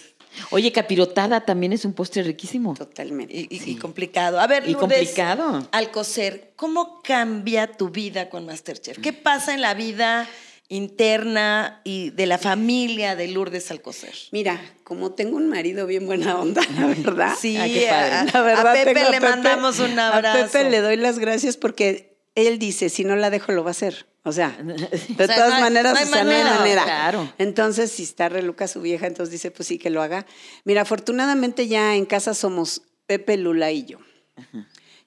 Oye, 0.51 0.73
capirotada 0.73 1.45
también 1.45 1.73
es 1.73 1.85
un 1.85 1.93
postre 1.95 2.23
riquísimo. 2.23 2.75
totalmente. 2.75 3.35
Y, 3.35 3.49
y- 3.51 3.71
y 3.73 3.77
complicado. 3.77 4.39
A 4.41 4.47
ver, 4.47 4.63
Y 4.69 4.73
Lourdes, 4.73 4.99
complicado. 4.99 5.69
Al 5.73 5.91
coser, 5.91 6.53
¿cómo 6.57 7.03
cambia 7.03 7.67
tu 7.73 7.89
vida 7.91 8.29
con 8.31 8.47
Masterchef? 8.47 8.99
¿Qué 9.01 9.13
pasa 9.13 9.53
en 9.55 9.61
la 9.63 9.75
vida 9.75 10.29
interna 10.69 11.81
y 11.85 12.11
de 12.11 12.27
la 12.27 12.39
familia 12.39 13.17
de 13.17 13.29
Lourdes 13.29 13.71
Alcocer? 13.71 14.15
Mira, 14.33 14.61
como 14.85 15.13
tengo 15.13 15.37
un 15.37 15.49
marido 15.49 15.87
bien 15.87 16.07
buena 16.07 16.39
onda, 16.39 16.63
la 16.79 16.87
verdad. 17.03 17.35
Sí, 17.39 17.57
Ay, 17.57 17.73
qué 17.75 17.87
padre. 17.89 18.13
a, 18.15 18.25
La 18.25 18.43
verdad, 18.43 18.69
a 18.69 18.73
Pepe 18.73 18.95
tengo 18.95 19.11
le 19.11 19.21
mandamos 19.21 19.79
un 19.81 19.99
abrazo. 19.99 20.45
A 20.45 20.47
Pepe 20.49 20.71
le 20.71 20.81
doy 20.81 20.97
las 20.97 21.19
gracias 21.19 21.57
porque 21.57 22.17
él 22.35 22.59
dice, 22.59 22.89
si 22.89 23.05
no 23.05 23.17
la 23.17 23.31
dejo, 23.31 23.53
lo 23.53 23.65
va 23.65 23.71
a 23.71 23.73
hacer. 23.73 24.07
O 24.25 24.33
sea, 24.33 24.51
de 24.63 24.75
O 24.75 25.27
sea, 25.27 25.27
todas 25.27 25.49
no 25.51 25.55
hay- 25.57 25.63
maneras, 25.63 25.93
no 25.95 25.99
hay 26.01 26.05
o 26.05 26.09
sea, 26.09 26.25
no 26.25 26.31
hay 26.31 26.37
manera, 26.37 26.59
manera. 26.59 26.85
claro. 26.85 27.33
Entonces, 27.39 27.91
si 27.91 28.03
está 28.03 28.29
reluca 28.29 28.69
su 28.69 28.81
vieja, 28.81 29.07
entonces 29.07 29.33
dice, 29.33 29.51
pues 29.51 29.67
sí, 29.69 29.79
que 29.79 29.91
lo 29.91 30.03
haga. 30.03 30.27
Mira, 30.65 30.83
afortunadamente 30.83 31.67
ya 31.69 31.97
en 31.97 32.05
casa 32.05 32.35
somos 32.35 32.83
Pepe, 33.07 33.37
Lula 33.39 33.71
y 33.73 33.85
yo. 33.87 33.99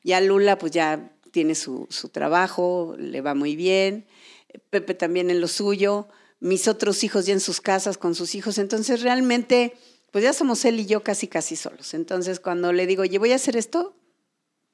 Ya 0.03 0.19
Lula, 0.21 0.57
pues 0.57 0.71
ya 0.71 1.11
tiene 1.31 1.53
su, 1.55 1.85
su 1.91 2.09
trabajo, 2.09 2.95
le 2.97 3.21
va 3.21 3.35
muy 3.35 3.55
bien. 3.55 4.05
Pepe 4.69 4.93
también 4.93 5.29
en 5.29 5.41
lo 5.41 5.47
suyo. 5.47 6.07
Mis 6.39 6.67
otros 6.67 7.03
hijos 7.03 7.25
ya 7.25 7.33
en 7.33 7.39
sus 7.39 7.61
casas 7.61 7.97
con 7.97 8.15
sus 8.15 8.33
hijos. 8.35 8.57
Entonces, 8.57 9.01
realmente, 9.01 9.73
pues 10.11 10.23
ya 10.23 10.33
somos 10.33 10.65
él 10.65 10.79
y 10.79 10.85
yo 10.85 11.03
casi, 11.03 11.27
casi 11.27 11.55
solos. 11.55 11.93
Entonces, 11.93 12.39
cuando 12.39 12.73
le 12.73 12.87
digo, 12.87 13.03
oye, 13.03 13.17
voy 13.19 13.31
a 13.31 13.35
hacer 13.35 13.55
esto, 13.55 13.95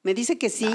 me 0.02 0.14
dice 0.14 0.38
que 0.38 0.48
sí, 0.48 0.66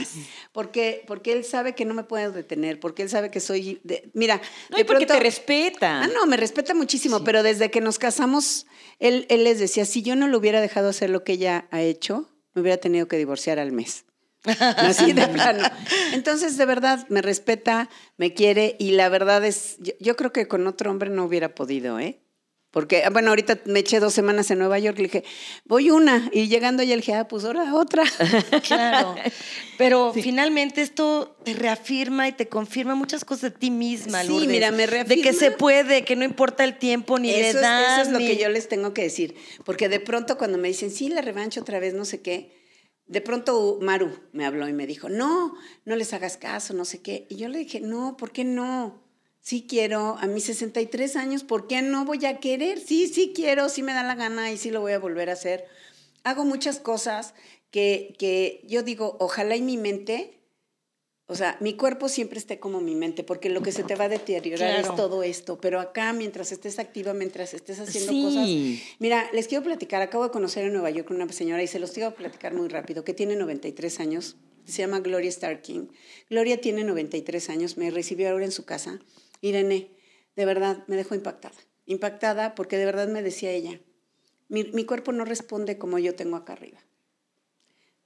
porque, 0.52 1.04
porque 1.08 1.32
él 1.32 1.44
sabe 1.46 1.74
que 1.74 1.86
no 1.86 1.94
me 1.94 2.04
puedo 2.04 2.32
detener, 2.32 2.80
porque 2.80 3.02
él 3.04 3.10
sabe 3.10 3.32
que 3.32 3.40
soy... 3.40 3.80
de- 3.84 4.12
mira, 4.14 4.40
No, 4.70 4.78
de 4.78 4.86
porque 4.86 5.06
pronto- 5.06 5.14
te 5.16 5.20
respeta. 5.22 6.04
Ah, 6.04 6.08
no, 6.14 6.28
me 6.28 6.38
respeta 6.38 6.74
muchísimo, 6.76 7.24
pero 7.24 7.42
desde 7.42 7.72
que 7.72 7.82
nos 7.82 7.98
casamos, 7.98 8.68
él, 9.00 9.26
él 9.30 9.46
les 9.46 9.60
decía, 9.60 9.86
si 9.86 10.04
yo 10.04 10.16
no 10.16 10.28
lo 10.28 10.38
hubiera 10.38 10.62
dejado 10.62 10.90
hacer 10.90 11.10
lo 11.10 11.24
que 11.24 11.34
ella 11.34 11.68
ha 11.72 11.82
hecho, 11.82 12.30
me 12.54 12.62
hubiera 12.62 12.78
tenido 12.78 13.08
que 13.08 13.18
divorciar 13.18 13.58
al 13.60 13.72
mes. 13.72 14.06
Así 14.78 15.14
de 15.14 15.28
plano. 15.28 15.64
Entonces, 16.14 16.58
de 16.58 16.66
verdad, 16.66 17.06
me 17.10 17.22
respeta, 17.22 17.90
me 18.18 18.34
quiere 18.34 18.76
y 18.80 18.92
la 18.92 19.10
verdad 19.10 19.44
es, 19.46 19.78
yo, 19.80 19.94
yo 20.00 20.16
creo 20.16 20.34
que 20.34 20.48
con 20.48 20.68
otro 20.68 20.92
hombre 20.92 21.10
no 21.10 21.26
hubiera 21.26 21.56
podido, 21.56 22.00
¿eh? 22.00 22.20
Porque, 22.72 23.04
ah, 23.06 23.12
bueno, 23.12 23.30
ahorita 23.30 23.60
me 23.66 23.82
eché 23.82 24.00
dos 24.00 24.16
semanas 24.16 24.50
en 24.50 24.58
Nueva 24.58 24.80
York, 24.80 24.98
le 24.98 25.04
dije, 25.04 25.24
voy 25.64 25.92
una, 25.92 26.28
y 26.34 26.48
llegando 26.48 26.82
ya 26.82 26.96
le 26.96 27.02
dije, 27.02 27.14
ah, 27.14 27.28
pues 27.28 27.46
ahora 27.46 27.72
otra. 27.76 28.04
Claro. 28.68 29.14
Pero 29.78 30.12
finalmente 30.12 30.82
esto 30.82 31.38
te 31.44 31.54
reafirma 31.54 32.28
y 32.28 32.32
te 32.32 32.48
confirma 32.48 32.96
muchas 32.96 33.26
cosas 33.26 33.42
de 33.44 33.52
ti 33.60 33.70
misma, 33.70 34.24
Sí, 34.24 34.28
Lourdes. 34.30 34.48
mira, 34.48 34.72
me 34.72 34.88
De 34.88 34.88
que 34.88 35.04
reafirma. 35.04 35.34
se 35.34 35.52
puede, 35.52 36.04
que 36.04 36.16
no 36.16 36.26
importa 36.26 36.64
el 36.64 36.78
tiempo 36.80 37.20
ni 37.20 37.30
eso, 37.30 37.60
la 37.62 37.68
edad. 37.68 37.82
es, 37.82 37.92
eso 37.94 38.02
es 38.02 38.08
lo 38.12 38.18
ni- 38.20 38.28
que 38.28 38.38
yo 38.38 38.50
les 38.50 38.68
tengo 38.68 38.92
que 38.92 39.04
decir. 39.04 39.36
Porque 39.64 39.88
de 39.88 40.00
pronto 40.00 40.40
cuando 40.40 40.58
me 40.58 40.68
dicen, 40.70 40.90
sí, 40.90 41.10
la 41.10 41.22
revancha 41.22 41.62
otra 41.62 41.80
vez, 41.80 41.94
no 41.94 42.06
sé 42.06 42.22
qué, 42.22 42.63
de 43.14 43.22
pronto 43.22 43.78
Maru 43.80 44.12
me 44.32 44.44
habló 44.44 44.68
y 44.68 44.74
me 44.74 44.88
dijo, 44.88 45.08
no, 45.08 45.56
no 45.86 45.96
les 45.96 46.14
hagas 46.14 46.36
caso, 46.36 46.74
no 46.74 46.84
sé 46.84 47.02
qué. 47.02 47.28
Y 47.30 47.36
yo 47.36 47.48
le 47.48 47.60
dije, 47.60 47.80
no, 47.80 48.18
¿por 48.18 48.32
qué 48.32 48.44
no? 48.44 49.04
Sí 49.40 49.68
quiero, 49.70 50.18
a 50.20 50.26
mis 50.26 50.46
63 50.46 51.16
años, 51.16 51.44
¿por 51.44 51.68
qué 51.68 51.84
no 51.84 52.06
voy 52.06 52.26
a 52.26 52.40
querer? 52.40 52.80
Sí, 52.80 53.08
sí 53.08 53.32
quiero, 53.36 53.70
sí 53.70 53.84
me 53.84 53.94
da 53.94 54.02
la 54.04 54.16
gana 54.16 54.52
y 54.52 54.58
sí 54.58 54.72
lo 54.72 54.82
voy 54.82 54.94
a 54.94 55.00
volver 55.00 55.30
a 55.30 55.34
hacer. 55.34 55.68
Hago 56.24 56.44
muchas 56.44 56.80
cosas 56.80 57.36
que, 57.70 58.16
que 58.18 58.64
yo 58.68 58.82
digo, 58.82 59.16
ojalá 59.20 59.56
y 59.56 59.62
mi 59.62 59.78
mente, 59.78 60.40
o 61.28 61.36
sea, 61.36 61.58
mi 61.62 61.76
cuerpo 61.76 62.10
siempre 62.10 62.38
esté 62.38 62.60
como 62.60 62.82
mi 62.82 62.96
mente, 62.96 63.24
porque 63.24 63.50
lo 63.50 63.62
que 63.62 63.72
se 63.72 63.84
te 63.84 63.96
va 63.96 64.06
a 64.06 64.10
deteriorar 64.10 64.72
Claro. 64.80 64.90
es 64.90 64.96
todo 64.96 65.24
esto. 65.24 65.58
Pero 65.60 65.80
acá, 65.80 66.12
mientras 66.14 66.52
estés 66.52 66.80
activa, 66.80 67.14
mientras 67.14 67.54
estés 67.54 67.80
haciendo 67.80 68.12
Sí. 68.12 68.22
cosas. 68.24 68.98
Mira, 69.00 69.30
les 69.34 69.48
quiero 69.48 69.64
platicar. 69.64 70.02
Acabo 70.02 70.26
de 70.26 70.32
conocer 70.32 70.66
en 70.66 70.74
Nueva 70.74 70.90
York 70.90 71.10
una 71.12 71.28
señora 71.32 71.64
y 71.64 71.68
se 71.68 71.80
los 71.80 71.92
quiero 71.92 72.14
platicar 72.14 72.54
muy 72.54 72.68
rápido, 72.68 73.04
que 73.06 73.14
tiene 73.14 73.36
93 73.38 74.00
años. 74.00 74.36
Se 74.66 74.78
llama 74.82 75.00
Gloria 75.00 75.32
Starking. 75.32 75.90
Gloria 76.30 76.60
tiene 76.60 76.84
93 76.84 77.50
años, 77.50 77.78
me 77.78 77.90
recibió 77.92 78.30
ahora 78.30 78.46
en 78.46 78.52
su 78.52 78.66
casa. 78.66 79.00
Irene, 79.42 79.92
de 80.36 80.46
verdad, 80.46 80.84
me 80.88 80.96
dejó 80.96 81.16
impactada. 81.16 81.56
Impactada 81.86 82.56
porque 82.56 82.78
de 82.78 82.86
verdad 82.86 83.08
me 83.08 83.22
decía 83.22 83.52
ella, 83.52 83.80
mi, 84.50 84.64
mi 84.66 84.86
cuerpo 84.86 85.12
no 85.12 85.26
responde 85.26 85.78
como 85.78 86.00
yo 86.00 86.16
tengo 86.16 86.36
acá 86.38 86.54
arriba. 86.54 86.80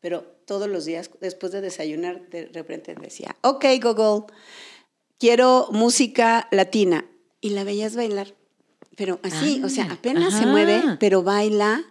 Pero 0.07 0.21
todos 0.45 0.69
los 0.69 0.85
días, 0.85 1.09
después 1.19 1.51
de 1.51 1.59
desayunar, 1.59 2.29
de 2.29 2.45
repente 2.45 2.95
decía, 2.95 3.35
ok, 3.41 3.65
Google, 3.83 4.33
quiero 5.19 5.67
música 5.73 6.47
latina. 6.49 7.03
Y 7.41 7.49
la 7.49 7.65
veías 7.65 7.97
bailar. 7.97 8.33
Pero 8.95 9.19
así, 9.21 9.61
o 9.65 9.67
sea, 9.67 9.85
Ah, 9.89 9.95
apenas 9.95 10.33
se 10.33 10.45
mueve, 10.45 10.81
pero 10.97 11.23
baila, 11.23 11.83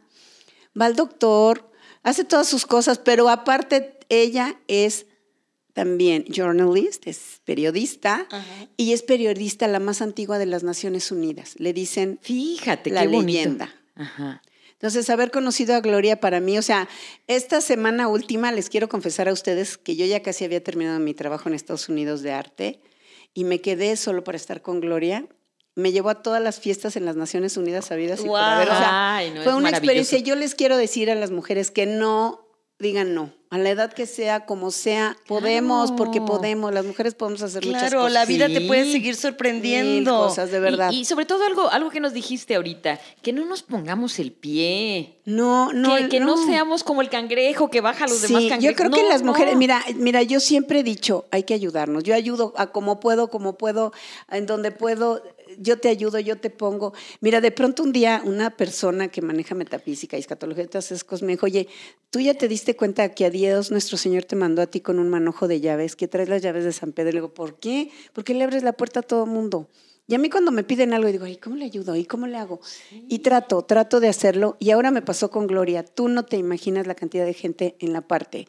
va 0.80 0.86
al 0.86 0.96
doctor, 0.96 1.70
hace 2.04 2.24
todas 2.24 2.48
sus 2.48 2.64
cosas, 2.64 2.96
pero 2.98 3.28
aparte 3.28 3.98
ella 4.08 4.58
es 4.66 5.04
también 5.74 6.24
journalist, 6.24 7.06
es 7.06 7.42
periodista, 7.44 8.26
Ajá. 8.30 8.68
y 8.78 8.94
es 8.94 9.02
periodista 9.02 9.68
la 9.68 9.78
más 9.78 10.00
antigua 10.00 10.38
de 10.38 10.46
las 10.46 10.62
Naciones 10.62 11.12
Unidas. 11.12 11.52
Le 11.58 11.74
dicen 11.74 12.18
Fíjate, 12.22 12.88
la 12.88 13.02
qué 13.02 13.08
bonito. 13.08 13.26
leyenda. 13.40 13.74
Ajá. 13.94 14.40
Entonces, 14.78 15.08
haber 15.08 15.30
conocido 15.30 15.74
a 15.74 15.80
Gloria 15.80 16.20
para 16.20 16.38
mí, 16.40 16.58
o 16.58 16.62
sea, 16.62 16.86
esta 17.26 17.60
semana 17.62 18.08
última 18.08 18.52
les 18.52 18.68
quiero 18.68 18.88
confesar 18.88 19.28
a 19.28 19.32
ustedes 19.32 19.78
que 19.78 19.96
yo 19.96 20.04
ya 20.04 20.20
casi 20.22 20.44
había 20.44 20.62
terminado 20.62 20.98
mi 21.00 21.14
trabajo 21.14 21.48
en 21.48 21.54
Estados 21.54 21.88
Unidos 21.88 22.22
de 22.22 22.32
arte 22.32 22.80
y 23.32 23.44
me 23.44 23.60
quedé 23.60 23.96
solo 23.96 24.22
para 24.22 24.36
estar 24.36 24.60
con 24.60 24.80
Gloria. 24.80 25.26
Me 25.74 25.92
llevó 25.92 26.10
a 26.10 26.22
todas 26.22 26.42
las 26.42 26.60
fiestas 26.60 26.96
en 26.96 27.04
las 27.04 27.16
Naciones 27.16 27.56
Unidas 27.56 27.86
sabidas 27.86 28.20
y 28.20 28.22
por 28.22 28.30
Guau. 28.30 28.44
haber. 28.44 28.68
O 28.68 28.76
sea, 28.76 29.16
Ay, 29.16 29.30
no, 29.30 29.42
fue 29.42 29.54
una 29.54 29.70
experiencia. 29.70 30.18
Yo 30.18 30.34
les 30.36 30.54
quiero 30.54 30.76
decir 30.76 31.10
a 31.10 31.14
las 31.14 31.30
mujeres 31.30 31.70
que 31.70 31.86
no 31.86 32.45
digan 32.78 33.14
no. 33.14 33.32
A 33.48 33.58
la 33.58 33.70
edad 33.70 33.92
que 33.92 34.06
sea, 34.06 34.44
como 34.44 34.72
sea, 34.72 35.16
podemos, 35.28 35.92
porque 35.92 36.18
Claro. 36.18 36.32
podemos. 36.32 36.74
Las 36.74 36.84
mujeres 36.84 37.14
podemos 37.14 37.40
hacer 37.42 37.64
muchas 37.64 37.82
Claro, 37.82 37.98
cosas. 38.00 38.12
la 38.12 38.24
vida 38.26 38.48
te 38.48 38.60
puede 38.62 38.84
seguir 38.86 39.12
Mil 39.12 39.16
sorprendiendo. 39.16 40.18
cosas, 40.18 40.50
de 40.50 40.58
verdad. 40.58 40.90
Y, 40.90 41.00
y 41.00 41.04
sobre 41.04 41.26
todo 41.26 41.44
algo, 41.44 41.70
algo 41.70 41.90
que 41.90 42.00
nos 42.00 42.12
dijiste 42.12 42.56
ahorita, 42.56 42.98
que 43.22 43.32
no 43.32 43.44
nos 43.46 43.62
pongamos 43.62 44.18
el 44.18 44.32
pie. 44.32 45.20
no, 45.26 45.72
no, 45.72 45.96
que, 45.96 46.08
que 46.08 46.20
no. 46.20 46.36
seamos 46.44 46.82
como 46.82 47.02
el 47.02 47.08
cangrejo 47.08 47.70
que 47.70 47.80
baja 47.80 48.04
a 48.04 48.08
los 48.08 48.20
demás 48.20 48.42
cangrejos. 48.48 48.64
yo 48.64 48.74
creo 48.74 48.90
que 48.90 49.08
las 49.08 49.22
mujeres, 49.22 49.54
no. 49.54 49.58
mira, 49.60 49.80
mira, 49.94 50.22
yo 50.24 50.40
siempre 50.40 50.80
he 50.80 50.82
dicho, 50.82 51.24
hay 51.30 51.44
que 51.44 51.54
ayudarnos. 51.54 52.02
Yo 52.02 52.14
ayudo 52.16 52.52
a 52.56 52.72
como 52.72 52.98
puedo, 52.98 53.28
como 53.30 53.56
puedo, 53.56 53.92
en 54.28 54.46
donde 54.46 54.72
puedo, 54.72 55.22
yo 55.58 55.78
te 55.78 55.88
ayudo, 55.88 56.18
yo 56.18 56.36
te 56.36 56.50
pongo. 56.50 56.92
Mira, 57.20 57.40
de 57.40 57.50
pronto 57.50 57.82
un 57.82 57.92
día 57.92 58.22
una 58.24 58.56
persona 58.56 59.08
que 59.08 59.22
maneja 59.22 59.54
metafísica 59.54 60.16
y 60.16 60.20
escatología 60.20 60.64
y 60.64 60.68
todas 60.68 60.86
esas 60.86 61.04
cosas 61.04 61.22
me 61.22 61.32
dijo, 61.32 61.46
oye, 61.46 61.68
tú 62.10 62.20
ya 62.20 62.34
te 62.34 62.48
diste 62.48 62.76
cuenta 62.76 63.08
que 63.10 63.24
a 63.24 63.30
Dios 63.30 63.70
nuestro 63.70 63.96
Señor 63.96 64.24
te 64.24 64.36
mandó 64.36 64.62
a 64.62 64.66
ti 64.66 64.80
con 64.80 64.98
un 64.98 65.08
manojo 65.08 65.48
de 65.48 65.60
llaves, 65.60 65.96
que 65.96 66.08
traes 66.08 66.28
las 66.28 66.42
llaves 66.42 66.64
de 66.64 66.72
San 66.72 66.92
Pedro. 66.92 67.10
Y 67.10 67.12
le 67.12 67.18
digo, 67.18 67.34
¿por 67.34 67.58
qué? 67.58 67.90
Porque 68.12 68.34
le 68.34 68.44
abres 68.44 68.62
la 68.62 68.72
puerta 68.72 69.00
a 69.00 69.02
todo 69.02 69.26
mundo. 69.26 69.68
Y 70.08 70.14
a 70.14 70.18
mí 70.18 70.30
cuando 70.30 70.52
me 70.52 70.62
piden 70.62 70.94
algo, 70.94 71.10
digo, 71.10 71.24
ay, 71.24 71.36
¿cómo 71.36 71.56
le 71.56 71.64
ayudo? 71.64 71.96
¿Y 71.96 72.04
cómo 72.04 72.26
le 72.26 72.36
hago? 72.36 72.60
Y 73.08 73.20
trato, 73.20 73.62
trato 73.62 73.98
de 73.98 74.08
hacerlo. 74.08 74.56
Y 74.60 74.70
ahora 74.70 74.92
me 74.92 75.02
pasó 75.02 75.30
con 75.30 75.48
Gloria. 75.48 75.84
Tú 75.84 76.08
no 76.08 76.24
te 76.24 76.36
imaginas 76.36 76.86
la 76.86 76.94
cantidad 76.94 77.24
de 77.24 77.34
gente 77.34 77.76
en 77.80 77.92
la 77.92 78.02
parte 78.02 78.46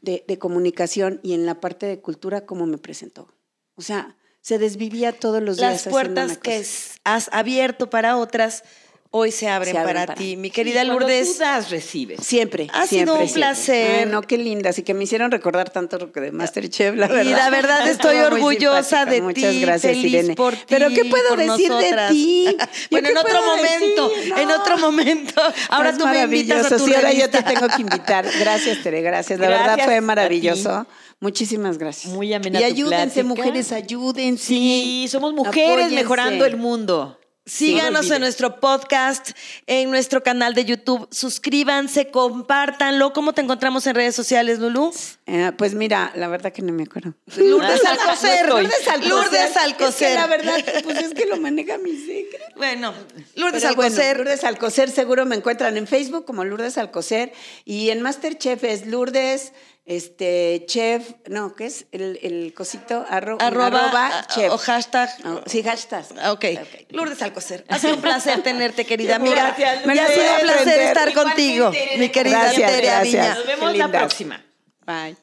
de, 0.00 0.24
de 0.26 0.38
comunicación 0.38 1.20
y 1.22 1.34
en 1.34 1.44
la 1.44 1.60
parte 1.60 1.84
de 1.84 2.00
cultura 2.00 2.46
como 2.46 2.66
me 2.66 2.78
presentó. 2.78 3.28
O 3.74 3.82
sea, 3.82 4.15
se 4.46 4.58
desvivía 4.58 5.10
todos 5.10 5.42
los 5.42 5.56
días. 5.56 5.86
Las 5.86 5.92
puertas 5.92 6.38
que 6.38 6.64
has 7.02 7.28
abierto 7.32 7.90
para 7.90 8.16
otras, 8.16 8.62
hoy 9.10 9.30
se 9.32 9.48
abren, 9.48 9.72
Se 9.72 9.78
abren 9.78 9.94
para, 9.96 10.06
para 10.06 10.18
ti. 10.18 10.36
Mi 10.36 10.50
querida 10.50 10.84
Lourdes. 10.84 11.34
tú 11.34 11.38
das, 11.40 11.70
recibes. 11.70 12.20
Siempre. 12.24 12.68
Ha 12.72 12.86
sido 12.86 12.88
siempre, 12.88 13.12
un 13.12 13.18
siempre. 13.28 13.40
placer. 13.40 14.00
Ay, 14.00 14.06
no, 14.06 14.22
qué 14.22 14.38
lindas. 14.38 14.78
Y 14.78 14.82
que 14.82 14.94
me 14.94 15.04
hicieron 15.04 15.30
recordar 15.30 15.70
tanto 15.70 15.98
lo 15.98 16.12
que 16.12 16.20
de 16.20 16.32
Masterchef, 16.32 16.94
la 16.96 17.06
Y 17.06 17.08
verdad. 17.10 17.36
la 17.36 17.50
verdad 17.50 17.88
estoy 17.88 18.16
orgullosa 18.18 19.04
de 19.06 19.22
Muchas 19.22 19.50
ti, 19.50 19.60
gracias, 19.60 19.92
feliz 19.92 20.12
Irene. 20.12 20.34
por 20.34 20.54
ti, 20.54 20.60
Pero 20.68 20.88
¿qué 20.90 21.04
puedo 21.04 21.28
por 21.30 21.38
decir 21.38 21.68
nosotras. 21.70 22.08
de 22.10 22.14
ti? 22.14 22.46
¿Yo 22.58 22.66
Bueno, 22.90 23.08
en 23.08 23.16
otro 23.16 23.42
momento, 23.42 24.08
decir? 24.08 24.34
en 24.36 24.50
otro 24.50 24.78
momento. 24.78 25.42
Ahora 25.70 25.96
tú 25.96 26.06
me 26.06 26.22
invitas 26.22 26.72
a 26.72 26.76
tu 26.76 26.84
Sí, 26.86 26.94
ahora 26.94 27.12
yo 27.12 27.28
te 27.30 27.42
tengo 27.42 27.66
que 27.68 27.82
invitar. 27.82 28.26
Gracias, 28.40 28.82
Tere, 28.82 29.02
gracias. 29.02 29.38
La 29.40 29.48
Gracias 29.48 29.66
verdad 29.76 29.84
fue 29.84 30.00
maravilloso. 30.00 30.86
Muchísimas 31.18 31.78
gracias. 31.78 32.12
Muy 32.12 32.32
amena 32.34 32.60
Y 32.60 32.64
ayúdense, 32.64 33.22
plática. 33.22 33.24
mujeres, 33.24 33.72
ayúdense. 33.72 34.44
Sí, 34.44 35.06
somos 35.10 35.32
mujeres 35.32 35.70
Apóyense. 35.70 35.94
mejorando 35.94 36.44
el 36.44 36.56
mundo. 36.58 37.18
Síganos 37.46 38.06
Sí. 38.06 38.12
en 38.12 38.20
nuestro 38.20 38.58
podcast, 38.58 39.30
en 39.68 39.88
nuestro 39.90 40.22
canal 40.24 40.52
de 40.54 40.64
YouTube. 40.64 41.06
Suscríbanse, 41.12 42.10
compártanlo. 42.10 43.12
¿Cómo 43.12 43.34
te 43.34 43.40
encontramos 43.40 43.86
en 43.86 43.94
redes 43.94 44.16
sociales, 44.16 44.58
Lulú? 44.58 44.92
Eh, 45.26 45.52
pues 45.56 45.74
mira, 45.74 46.10
la 46.16 46.26
verdad 46.26 46.52
que 46.52 46.62
no 46.62 46.72
me 46.72 46.82
acuerdo. 46.82 47.14
Lourdes 47.36 47.84
Alcocer. 47.84 48.48
No. 48.48 48.60
Lourdes 48.60 48.88
Alcocer. 48.88 49.08
Lourdes 49.08 49.56
Alcocer. 49.56 50.08
Es 50.08 50.14
que 50.14 50.20
la 50.20 50.26
verdad, 50.26 50.64
pues 50.82 50.98
es 50.98 51.14
que 51.14 51.26
lo 51.26 51.36
maneja 51.36 51.78
mi 51.78 51.96
secreto. 51.96 52.44
Bueno, 52.56 52.92
Lourdes 53.36 53.62
Pero 53.62 53.74
bueno, 53.76 53.84
Alcocer. 53.90 54.16
Lourdes 54.16 54.42
Alcocer, 54.44 54.90
seguro 54.90 55.24
me 55.24 55.36
encuentran 55.36 55.76
en 55.76 55.86
Facebook 55.86 56.24
como 56.24 56.44
Lourdes 56.44 56.76
Alcocer 56.78 57.32
y 57.64 57.90
en 57.90 58.02
Masterchef 58.02 58.64
es 58.64 58.86
Lourdes, 58.86 59.52
este, 59.86 60.64
chef, 60.66 61.12
no, 61.28 61.54
¿qué 61.54 61.66
es? 61.66 61.86
El, 61.92 62.18
el 62.22 62.52
cosito, 62.54 63.06
arro- 63.08 63.36
arroba, 63.40 63.66
arroba 63.66 64.26
chef. 64.34 64.52
o 64.52 64.58
hashtag. 64.58 65.08
No, 65.24 65.42
sí, 65.46 65.62
hashtag. 65.62 66.04
Ah, 66.20 66.32
Ok, 66.32 66.44
Lourdes 66.90 67.22
Alcocer. 67.22 67.64
Ha 67.68 67.78
sido 67.78 67.94
un 67.94 68.00
placer 68.02 68.42
tenerte, 68.42 68.84
querida 68.84 69.16
amiga. 69.16 69.54
Gracias, 69.56 69.86
Me 69.86 69.98
ha 70.00 70.08
sido 70.08 70.24
un 70.34 70.40
placer 70.40 70.80
estar 70.80 71.08
Igualmente, 71.08 71.14
contigo, 71.14 71.72
mi 71.98 72.08
querida 72.10 72.40
Gracias, 72.42 72.76
gracias. 72.82 73.36
Nos 73.38 73.46
vemos 73.46 73.72
Qué 73.72 73.78
la 73.78 73.84
lindas. 73.86 74.00
próxima. 74.02 74.44
Bye. 74.84 75.16